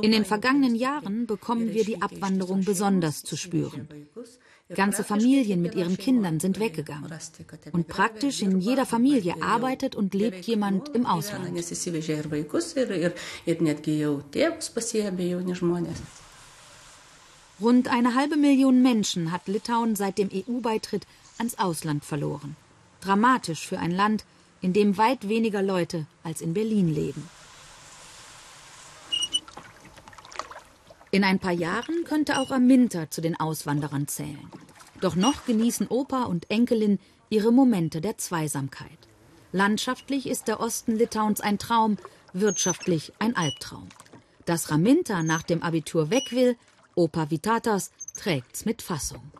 In 0.01 0.11
den 0.11 0.25
vergangenen 0.25 0.75
Jahren 0.75 1.25
bekommen 1.25 1.73
wir 1.73 1.85
die 1.85 2.01
Abwanderung 2.01 2.65
besonders 2.65 3.23
zu 3.23 3.37
spüren. 3.37 3.87
Ganze 4.75 5.05
Familien 5.05 5.61
mit 5.61 5.75
ihren 5.75 5.97
Kindern 5.97 6.41
sind 6.41 6.59
weggegangen. 6.59 7.11
Und 7.71 7.87
praktisch 7.87 8.41
in 8.41 8.59
jeder 8.59 8.85
Familie 8.85 9.41
arbeitet 9.41 9.95
und 9.95 10.13
lebt 10.13 10.45
jemand 10.45 10.89
im 10.89 11.05
Ausland. 11.05 11.47
Rund 17.59 17.87
eine 17.87 18.13
halbe 18.13 18.35
Million 18.37 18.81
Menschen 18.81 19.31
hat 19.31 19.47
Litauen 19.47 19.95
seit 19.95 20.17
dem 20.17 20.29
EU-Beitritt 20.31 21.07
ans 21.37 21.57
Ausland 21.57 22.03
verloren. 22.03 22.55
Dramatisch 23.01 23.65
für 23.65 23.79
ein 23.79 23.91
Land, 23.91 24.25
in 24.61 24.73
dem 24.73 24.97
weit 24.97 25.29
weniger 25.29 25.61
Leute 25.61 26.07
als 26.23 26.41
in 26.41 26.53
Berlin 26.53 26.93
leben. 26.93 27.23
In 31.11 31.23
ein 31.23 31.39
paar 31.39 31.53
Jahren 31.53 32.03
könnte 32.03 32.39
auch 32.39 32.51
Aminta 32.51 33.09
zu 33.09 33.21
den 33.21 33.39
Auswanderern 33.39 34.07
zählen. 34.07 34.49
Doch 34.99 35.15
noch 35.15 35.45
genießen 35.45 35.87
Opa 35.87 36.23
und 36.23 36.49
Enkelin 36.49 36.99
ihre 37.29 37.51
Momente 37.51 38.01
der 38.01 38.17
Zweisamkeit. 38.17 38.97
Landschaftlich 39.51 40.27
ist 40.27 40.47
der 40.47 40.59
Osten 40.59 40.95
Litauens 40.95 41.39
ein 41.39 41.57
Traum, 41.57 41.97
wirtschaftlich 42.33 43.13
ein 43.19 43.35
Albtraum. 43.35 43.87
Dass 44.45 44.69
Raminta 44.69 45.23
nach 45.23 45.43
dem 45.43 45.63
Abitur 45.63 46.09
weg 46.09 46.31
will, 46.31 46.57
Opa 46.95 47.29
Vitatas 47.29 47.91
trägt's 48.17 48.65
mit 48.65 48.81
Fassung. 48.81 49.31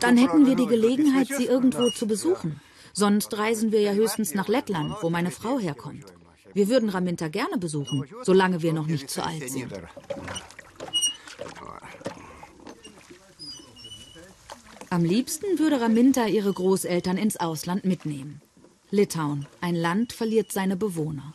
Dann 0.00 0.16
hätten 0.16 0.46
wir 0.46 0.56
die 0.56 0.66
Gelegenheit, 0.66 1.28
sie 1.28 1.46
irgendwo 1.46 1.90
zu 1.90 2.06
besuchen. 2.06 2.60
Sonst 2.92 3.36
reisen 3.36 3.72
wir 3.72 3.80
ja 3.80 3.92
höchstens 3.92 4.34
nach 4.34 4.48
Lettland, 4.48 4.96
wo 5.02 5.10
meine 5.10 5.30
Frau 5.30 5.58
herkommt. 5.58 6.06
Wir 6.56 6.68
würden 6.70 6.88
Raminta 6.88 7.28
gerne 7.28 7.58
besuchen, 7.58 8.02
solange 8.22 8.62
wir 8.62 8.72
noch 8.72 8.86
nicht 8.86 9.10
zu 9.10 9.22
alt 9.22 9.46
sind. 9.50 9.70
Am 14.88 15.04
liebsten 15.04 15.58
würde 15.58 15.82
Raminta 15.82 16.24
ihre 16.28 16.50
Großeltern 16.50 17.18
ins 17.18 17.36
Ausland 17.36 17.84
mitnehmen. 17.84 18.40
Litauen, 18.90 19.46
ein 19.60 19.74
Land, 19.74 20.14
verliert 20.14 20.50
seine 20.50 20.78
Bewohner. 20.78 21.34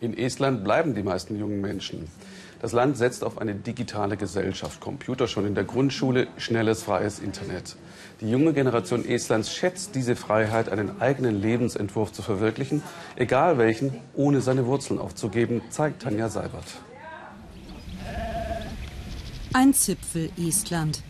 In 0.00 0.18
Estland 0.18 0.64
bleiben 0.64 0.96
die 0.96 1.04
meisten 1.04 1.38
jungen 1.38 1.60
Menschen. 1.60 2.08
Das 2.60 2.72
Land 2.72 2.98
setzt 2.98 3.24
auf 3.24 3.38
eine 3.38 3.54
digitale 3.54 4.18
Gesellschaft, 4.18 4.80
Computer 4.80 5.26
schon 5.28 5.46
in 5.46 5.54
der 5.54 5.64
Grundschule, 5.64 6.28
schnelles, 6.36 6.82
freies 6.82 7.18
Internet. 7.18 7.76
Die 8.20 8.30
junge 8.30 8.52
Generation 8.52 9.02
Estlands 9.02 9.50
schätzt 9.50 9.94
diese 9.94 10.14
Freiheit, 10.14 10.68
einen 10.68 11.00
eigenen 11.00 11.40
Lebensentwurf 11.40 12.12
zu 12.12 12.20
verwirklichen, 12.20 12.82
egal 13.16 13.56
welchen, 13.56 13.94
ohne 14.14 14.42
seine 14.42 14.66
Wurzeln 14.66 15.00
aufzugeben, 15.00 15.62
zeigt 15.70 16.02
Tanja 16.02 16.28
Seibert. 16.28 16.66
Ein 19.54 19.72
Zipfel 19.72 20.30
Estland. 20.36 21.02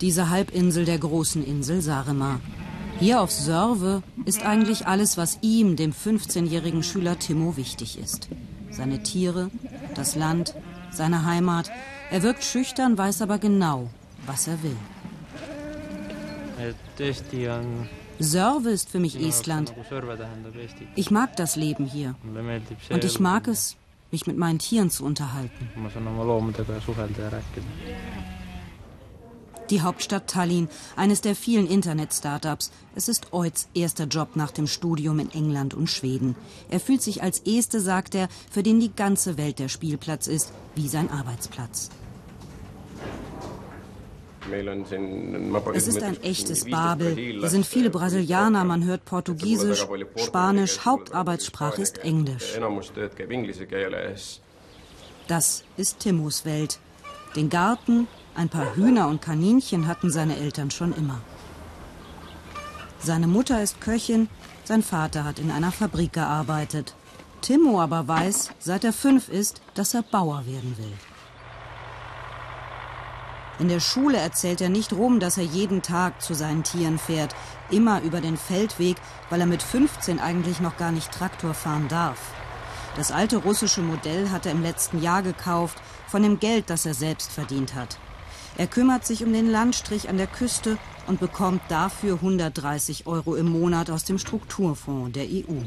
Diese 0.00 0.30
Halbinsel 0.30 0.84
der 0.84 0.98
großen 0.98 1.44
Insel 1.44 1.82
Saaremaa. 1.82 2.38
Hier 3.00 3.20
auf 3.20 3.32
Sörve 3.32 4.04
ist 4.26 4.46
eigentlich 4.46 4.86
alles, 4.86 5.16
was 5.16 5.38
ihm, 5.42 5.74
dem 5.74 5.92
15-jährigen 5.92 6.84
Schüler 6.84 7.18
Timo, 7.18 7.56
wichtig 7.56 7.98
ist. 7.98 8.28
Seine 8.70 9.02
Tiere, 9.02 9.50
das 9.94 10.14
Land, 10.14 10.54
seine 10.96 11.24
Heimat. 11.24 11.70
Er 12.10 12.22
wirkt 12.22 12.44
schüchtern, 12.44 12.96
weiß 12.96 13.22
aber 13.22 13.38
genau, 13.38 13.88
was 14.26 14.48
er 14.48 14.62
will. 14.62 14.76
Sörve 18.18 18.70
ist 18.70 18.88
für 18.90 19.00
mich 19.00 19.20
Estland. 19.20 19.74
Ich 20.94 21.10
mag 21.10 21.36
das 21.36 21.56
Leben 21.56 21.84
hier. 21.84 22.14
Und 22.90 23.04
ich 23.04 23.20
mag 23.20 23.48
es, 23.48 23.76
mich 24.12 24.26
mit 24.26 24.38
meinen 24.38 24.58
Tieren 24.60 24.90
zu 24.90 25.04
unterhalten. 25.04 25.68
Die 29.70 29.80
Hauptstadt 29.80 30.28
Tallinn, 30.28 30.68
eines 30.94 31.20
der 31.20 31.34
vielen 31.34 31.66
Internet-Startups. 31.66 32.70
Es 32.94 33.08
ist 33.08 33.32
Oids 33.32 33.68
erster 33.74 34.04
Job 34.04 34.36
nach 34.36 34.50
dem 34.50 34.66
Studium 34.66 35.18
in 35.18 35.30
England 35.30 35.74
und 35.74 35.88
Schweden. 35.88 36.36
Er 36.68 36.80
fühlt 36.80 37.02
sich 37.02 37.22
als 37.22 37.40
Este, 37.40 37.80
sagt 37.80 38.14
er, 38.14 38.28
für 38.50 38.62
den 38.62 38.80
die 38.80 38.94
ganze 38.94 39.38
Welt 39.38 39.58
der 39.58 39.68
Spielplatz 39.68 40.26
ist, 40.26 40.52
wie 40.74 40.88
sein 40.88 41.10
Arbeitsplatz. 41.10 41.90
Es 45.72 45.86
ist 45.88 46.02
ein 46.02 46.22
echtes 46.22 46.66
Babel. 46.66 47.14
Hier 47.16 47.48
sind 47.48 47.64
viele 47.64 47.88
Brasilianer, 47.88 48.64
man 48.64 48.84
hört 48.84 49.06
Portugiesisch, 49.06 49.86
Spanisch, 50.16 50.84
Hauptarbeitssprache 50.84 51.80
ist 51.80 51.98
Englisch. 51.98 52.58
Das 55.26 55.64
ist 55.78 56.00
Timos 56.00 56.44
Welt. 56.44 56.78
Den 57.34 57.48
Garten, 57.48 58.06
ein 58.36 58.48
paar 58.48 58.74
Hühner 58.74 59.08
und 59.08 59.22
Kaninchen 59.22 59.86
hatten 59.86 60.10
seine 60.10 60.36
Eltern 60.36 60.70
schon 60.70 60.92
immer. 60.94 61.20
Seine 62.98 63.26
Mutter 63.26 63.62
ist 63.62 63.80
Köchin, 63.80 64.28
sein 64.64 64.82
Vater 64.82 65.24
hat 65.24 65.38
in 65.38 65.50
einer 65.50 65.72
Fabrik 65.72 66.12
gearbeitet. 66.12 66.94
Timo 67.42 67.80
aber 67.80 68.08
weiß, 68.08 68.50
seit 68.58 68.84
er 68.84 68.92
fünf 68.94 69.28
ist, 69.28 69.60
dass 69.74 69.94
er 69.94 70.02
Bauer 70.02 70.46
werden 70.46 70.76
will. 70.78 70.92
In 73.60 73.68
der 73.68 73.80
Schule 73.80 74.16
erzählt 74.16 74.60
er 74.60 74.68
nicht 74.68 74.92
rum, 74.92 75.20
dass 75.20 75.38
er 75.38 75.44
jeden 75.44 75.82
Tag 75.82 76.22
zu 76.22 76.34
seinen 76.34 76.64
Tieren 76.64 76.98
fährt, 76.98 77.36
immer 77.70 78.00
über 78.02 78.20
den 78.20 78.36
Feldweg, 78.36 78.96
weil 79.30 79.40
er 79.40 79.46
mit 79.46 79.62
15 79.62 80.18
eigentlich 80.18 80.60
noch 80.60 80.76
gar 80.76 80.90
nicht 80.90 81.12
Traktor 81.12 81.54
fahren 81.54 81.86
darf. 81.88 82.18
Das 82.96 83.12
alte 83.12 83.36
russische 83.36 83.82
Modell 83.82 84.30
hat 84.30 84.46
er 84.46 84.52
im 84.52 84.62
letzten 84.62 85.00
Jahr 85.00 85.22
gekauft, 85.22 85.80
von 86.08 86.22
dem 86.22 86.40
Geld, 86.40 86.70
das 86.70 86.86
er 86.86 86.94
selbst 86.94 87.30
verdient 87.30 87.74
hat. 87.74 87.98
Er 88.56 88.66
kümmert 88.68 89.04
sich 89.04 89.24
um 89.24 89.32
den 89.32 89.50
Landstrich 89.50 90.08
an 90.08 90.16
der 90.16 90.28
Küste 90.28 90.78
und 91.06 91.18
bekommt 91.18 91.60
dafür 91.68 92.14
130 92.14 93.06
Euro 93.06 93.34
im 93.34 93.46
Monat 93.46 93.90
aus 93.90 94.04
dem 94.04 94.18
Strukturfonds 94.18 95.12
der 95.12 95.24
EU. 95.24 95.62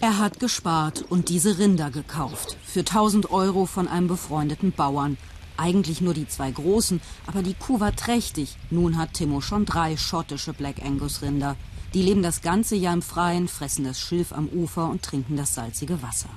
Er 0.00 0.18
hat 0.18 0.38
gespart 0.38 1.02
und 1.08 1.28
diese 1.28 1.58
Rinder 1.58 1.90
gekauft. 1.90 2.56
Für 2.62 2.80
1000 2.80 3.30
Euro 3.30 3.66
von 3.66 3.88
einem 3.88 4.06
befreundeten 4.06 4.72
Bauern. 4.72 5.16
Eigentlich 5.56 6.00
nur 6.00 6.14
die 6.14 6.28
zwei 6.28 6.52
großen, 6.52 7.00
aber 7.26 7.42
die 7.42 7.54
Kuh 7.54 7.80
war 7.80 7.96
trächtig. 7.96 8.56
Nun 8.70 8.96
hat 8.96 9.14
Timo 9.14 9.40
schon 9.40 9.64
drei 9.64 9.96
schottische 9.96 10.52
Black 10.52 10.84
Angus 10.84 11.20
Rinder. 11.20 11.56
Die 11.94 12.02
leben 12.02 12.22
das 12.22 12.42
ganze 12.42 12.76
Jahr 12.76 12.94
im 12.94 13.02
Freien, 13.02 13.48
fressen 13.48 13.84
das 13.84 13.98
Schilf 13.98 14.32
am 14.32 14.46
Ufer 14.48 14.88
und 14.88 15.02
trinken 15.02 15.36
das 15.36 15.54
salzige 15.54 16.00
Wasser. 16.00 16.28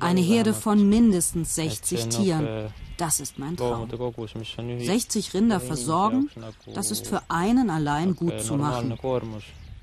Eine 0.00 0.20
Herde 0.20 0.54
von 0.54 0.88
mindestens 0.88 1.54
60 1.54 2.08
Tieren. 2.08 2.72
Das 2.98 3.20
ist 3.20 3.38
mein 3.38 3.56
Traum. 3.56 3.88
60 3.90 5.34
Rinder 5.34 5.60
versorgen, 5.60 6.28
das 6.74 6.90
ist 6.90 7.06
für 7.06 7.22
einen 7.28 7.70
allein 7.70 8.14
gut 8.14 8.40
zu 8.40 8.56
machen. 8.56 8.96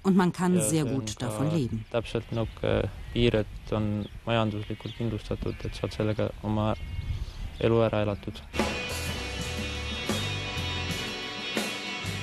Und 0.01 0.15
man 0.15 0.31
kann 0.31 0.61
sehr 0.61 0.85
gut 0.85 1.21
davon 1.21 1.51
leben. 1.51 1.85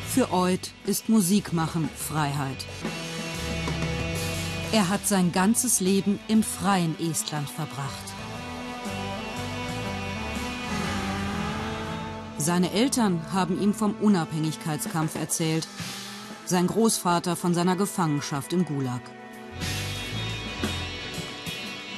Für 0.08 0.32
Oid 0.32 0.70
ist 0.86 1.08
Musik 1.10 1.52
machen 1.52 1.90
Freiheit. 1.94 2.64
Er 4.76 4.90
hat 4.90 5.08
sein 5.08 5.32
ganzes 5.32 5.80
Leben 5.80 6.20
im 6.28 6.42
freien 6.42 7.00
Estland 7.00 7.48
verbracht. 7.48 8.12
Seine 12.36 12.70
Eltern 12.72 13.32
haben 13.32 13.58
ihm 13.58 13.72
vom 13.72 13.94
Unabhängigkeitskampf 13.94 15.14
erzählt, 15.14 15.66
sein 16.44 16.66
Großvater 16.66 17.36
von 17.36 17.54
seiner 17.54 17.74
Gefangenschaft 17.74 18.52
im 18.52 18.66
Gulag. 18.66 19.00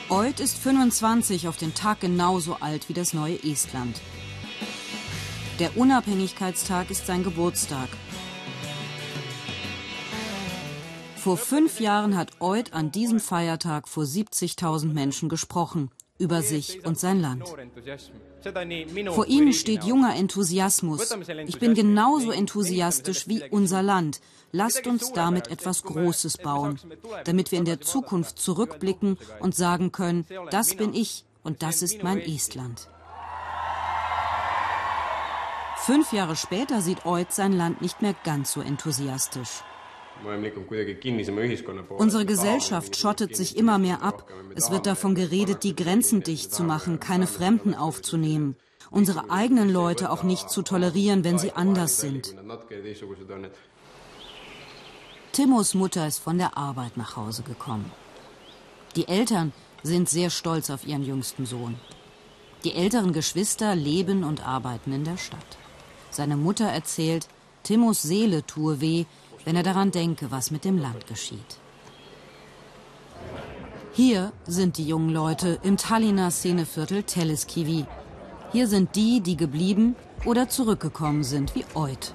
Oid 0.08 0.38
ist 0.38 0.56
25 0.56 1.48
auf 1.48 1.56
den 1.56 1.74
Tag 1.74 1.98
genauso 1.98 2.58
alt 2.60 2.88
wie 2.88 2.94
das 2.94 3.12
neue 3.12 3.42
Estland. 3.42 4.00
Der 5.58 5.76
Unabhängigkeitstag 5.76 6.92
ist 6.92 7.06
sein 7.06 7.24
Geburtstag 7.24 7.88
vor 11.28 11.36
fünf 11.36 11.78
Jahren 11.78 12.16
hat 12.16 12.40
Oid 12.40 12.72
an 12.72 12.90
diesem 12.90 13.20
Feiertag 13.20 13.86
vor 13.86 14.04
70.000 14.04 14.94
Menschen 14.94 15.28
gesprochen 15.28 15.90
über 16.16 16.40
sich 16.40 16.86
und 16.86 16.98
sein 16.98 17.20
Land. 17.20 17.44
Vor 19.10 19.26
ihnen 19.26 19.52
steht 19.52 19.84
junger 19.84 20.16
Enthusiasmus. 20.16 21.14
Ich 21.46 21.58
bin 21.58 21.74
genauso 21.74 22.30
enthusiastisch 22.30 23.28
wie 23.28 23.42
unser 23.50 23.82
Land. 23.82 24.22
Lasst 24.52 24.86
uns 24.86 25.12
damit 25.12 25.48
etwas 25.48 25.82
Großes 25.82 26.38
bauen, 26.38 26.80
damit 27.24 27.52
wir 27.52 27.58
in 27.58 27.66
der 27.66 27.82
Zukunft 27.82 28.38
zurückblicken 28.38 29.18
und 29.40 29.54
sagen 29.54 29.92
können, 29.92 30.24
das 30.50 30.76
bin 30.76 30.94
ich 30.94 31.26
und 31.42 31.62
das 31.62 31.82
ist 31.82 32.02
mein 32.02 32.20
Estland. 32.20 32.88
Fünf 35.76 36.10
Jahre 36.14 36.36
später 36.36 36.80
sieht 36.80 37.04
Oid 37.04 37.32
sein 37.32 37.52
Land 37.52 37.82
nicht 37.82 38.00
mehr 38.00 38.14
ganz 38.24 38.52
so 38.52 38.62
enthusiastisch. 38.62 39.62
Unsere 41.98 42.26
Gesellschaft 42.26 42.96
schottet 42.96 43.36
sich 43.36 43.56
immer 43.56 43.78
mehr 43.78 44.02
ab. 44.02 44.30
Es 44.54 44.70
wird 44.70 44.86
davon 44.86 45.14
geredet, 45.14 45.64
die 45.64 45.76
Grenzen 45.76 46.22
dicht 46.22 46.52
zu 46.52 46.64
machen, 46.64 47.00
keine 47.00 47.26
Fremden 47.26 47.74
aufzunehmen, 47.74 48.56
unsere 48.90 49.30
eigenen 49.30 49.70
Leute 49.70 50.10
auch 50.10 50.22
nicht 50.22 50.50
zu 50.50 50.62
tolerieren, 50.62 51.24
wenn 51.24 51.38
sie 51.38 51.52
anders 51.52 52.00
sind. 52.00 52.34
Timos 55.32 55.74
Mutter 55.74 56.06
ist 56.06 56.18
von 56.18 56.38
der 56.38 56.56
Arbeit 56.56 56.96
nach 56.96 57.16
Hause 57.16 57.42
gekommen. 57.42 57.92
Die 58.96 59.06
Eltern 59.06 59.52
sind 59.82 60.08
sehr 60.08 60.30
stolz 60.30 60.70
auf 60.70 60.86
ihren 60.86 61.04
jüngsten 61.04 61.46
Sohn. 61.46 61.76
Die 62.64 62.72
älteren 62.72 63.12
Geschwister 63.12 63.76
leben 63.76 64.24
und 64.24 64.44
arbeiten 64.44 64.92
in 64.92 65.04
der 65.04 65.16
Stadt. 65.16 65.58
Seine 66.10 66.36
Mutter 66.36 66.66
erzählt, 66.66 67.28
Timos 67.62 68.02
Seele 68.02 68.44
tue 68.46 68.80
weh, 68.80 69.04
wenn 69.44 69.56
er 69.56 69.62
daran 69.62 69.90
denke, 69.90 70.30
was 70.30 70.50
mit 70.50 70.64
dem 70.64 70.78
Land 70.78 71.06
geschieht. 71.06 71.58
Hier 73.92 74.32
sind 74.46 74.78
die 74.78 74.86
jungen 74.86 75.10
Leute 75.10 75.58
im 75.62 75.76
Tallinner 75.76 76.30
Szeneviertel 76.30 77.02
Telleskivi. 77.02 77.84
Hier 78.52 78.68
sind 78.68 78.94
die, 78.94 79.20
die 79.20 79.36
geblieben 79.36 79.96
oder 80.24 80.48
zurückgekommen 80.48 81.24
sind, 81.24 81.54
wie 81.54 81.64
Oid. 81.74 82.14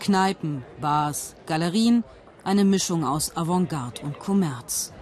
Kneipen, 0.00 0.64
Bars, 0.80 1.34
Galerien, 1.46 2.02
eine 2.44 2.64
Mischung 2.64 3.04
aus 3.04 3.36
Avantgarde 3.36 4.02
und 4.02 4.18
Kommerz. 4.18 4.92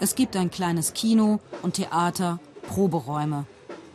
Es 0.00 0.14
gibt 0.14 0.36
ein 0.36 0.50
kleines 0.50 0.92
Kino 0.92 1.38
und 1.62 1.74
Theater, 1.74 2.40
Proberäume. 2.66 3.46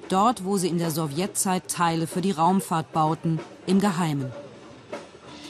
Dort, 0.08 0.46
wo 0.46 0.58
sie 0.58 0.70
in 0.70 0.78
der 0.78 0.92
Sowjetzeit 0.92 1.68
Teile 1.68 2.08
für 2.08 2.22
die 2.22 2.32
Raumfahrt 2.32 2.94
bauten, 2.94 3.40
im 3.68 3.80
Geheimen. 3.80 4.32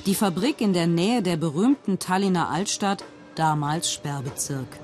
Die 0.05 0.15
Fabrik 0.15 0.61
in 0.61 0.73
der 0.73 0.87
Nähe 0.87 1.21
der 1.21 1.37
berühmten 1.37 1.99
Tallinner 1.99 2.49
Altstadt, 2.49 3.03
damals 3.35 3.91
Sperrbezirk. 3.91 4.79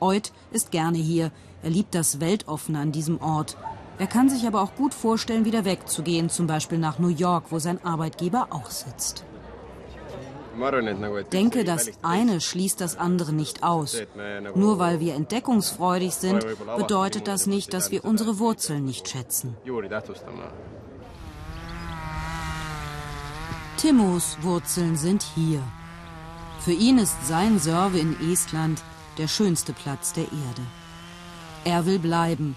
Oid 0.00 0.32
ist 0.50 0.70
gerne 0.70 0.98
hier. 0.98 1.30
Er 1.62 1.70
liebt 1.70 1.94
das 1.94 2.20
Weltoffene 2.20 2.80
an 2.80 2.92
diesem 2.92 3.20
Ort. 3.20 3.56
Er 3.98 4.06
kann 4.06 4.28
sich 4.28 4.46
aber 4.46 4.62
auch 4.62 4.74
gut 4.74 4.94
vorstellen, 4.94 5.44
wieder 5.44 5.64
wegzugehen, 5.64 6.30
zum 6.30 6.46
Beispiel 6.46 6.78
nach 6.78 6.98
New 6.98 7.08
York, 7.08 7.46
wo 7.50 7.58
sein 7.58 7.84
Arbeitgeber 7.84 8.48
auch 8.50 8.70
sitzt. 8.70 9.24
Denke, 11.32 11.64
das 11.64 11.90
eine 12.02 12.40
schließt 12.40 12.80
das 12.80 12.96
andere 12.96 13.32
nicht 13.32 13.62
aus. 13.62 14.02
Nur 14.54 14.78
weil 14.80 14.98
wir 14.98 15.14
entdeckungsfreudig 15.14 16.14
sind, 16.14 16.44
bedeutet 16.76 17.28
das 17.28 17.46
nicht, 17.46 17.72
dass 17.72 17.92
wir 17.92 18.04
unsere 18.04 18.38
Wurzeln 18.40 18.84
nicht 18.84 19.08
schätzen. 19.08 19.56
Timmos 23.78 24.36
Wurzeln 24.42 24.96
sind 24.96 25.22
hier. 25.36 25.62
Für 26.64 26.72
ihn 26.72 26.98
ist 26.98 27.28
sein 27.28 27.60
Serve 27.60 28.00
in 28.00 28.16
Estland 28.32 28.82
der 29.18 29.28
schönste 29.28 29.72
Platz 29.72 30.12
der 30.12 30.24
Erde. 30.24 30.62
Er 31.64 31.86
will 31.86 32.00
bleiben. 32.00 32.56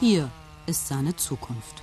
Hier 0.00 0.28
ist 0.66 0.86
seine 0.86 1.16
Zukunft. 1.16 1.82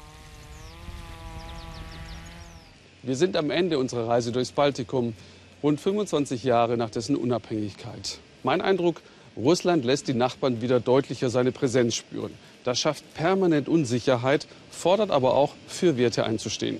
Wir 3.01 3.15
sind 3.15 3.35
am 3.35 3.49
Ende 3.49 3.79
unserer 3.79 4.07
Reise 4.07 4.31
durchs 4.31 4.51
Baltikum, 4.51 5.15
rund 5.63 5.81
25 5.81 6.43
Jahre 6.43 6.77
nach 6.77 6.91
dessen 6.91 7.15
Unabhängigkeit. 7.15 8.19
Mein 8.43 8.61
Eindruck, 8.61 9.01
Russland 9.35 9.85
lässt 9.85 10.07
die 10.07 10.13
Nachbarn 10.13 10.61
wieder 10.61 10.79
deutlicher 10.79 11.31
seine 11.31 11.51
Präsenz 11.51 11.95
spüren. 11.95 12.33
Das 12.63 12.79
schafft 12.79 13.11
permanent 13.15 13.69
Unsicherheit, 13.69 14.45
fordert 14.69 15.09
aber 15.09 15.33
auch, 15.33 15.55
für 15.67 15.97
Werte 15.97 16.25
einzustehen. 16.25 16.77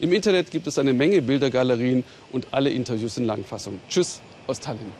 Im 0.00 0.12
Internet 0.12 0.50
gibt 0.50 0.66
es 0.66 0.78
eine 0.78 0.92
Menge 0.92 1.22
Bildergalerien 1.22 2.04
und 2.32 2.48
alle 2.50 2.70
Interviews 2.70 3.16
in 3.16 3.24
Langfassung. 3.24 3.78
Tschüss 3.88 4.20
aus 4.46 4.60
Tallinn. 4.60 4.92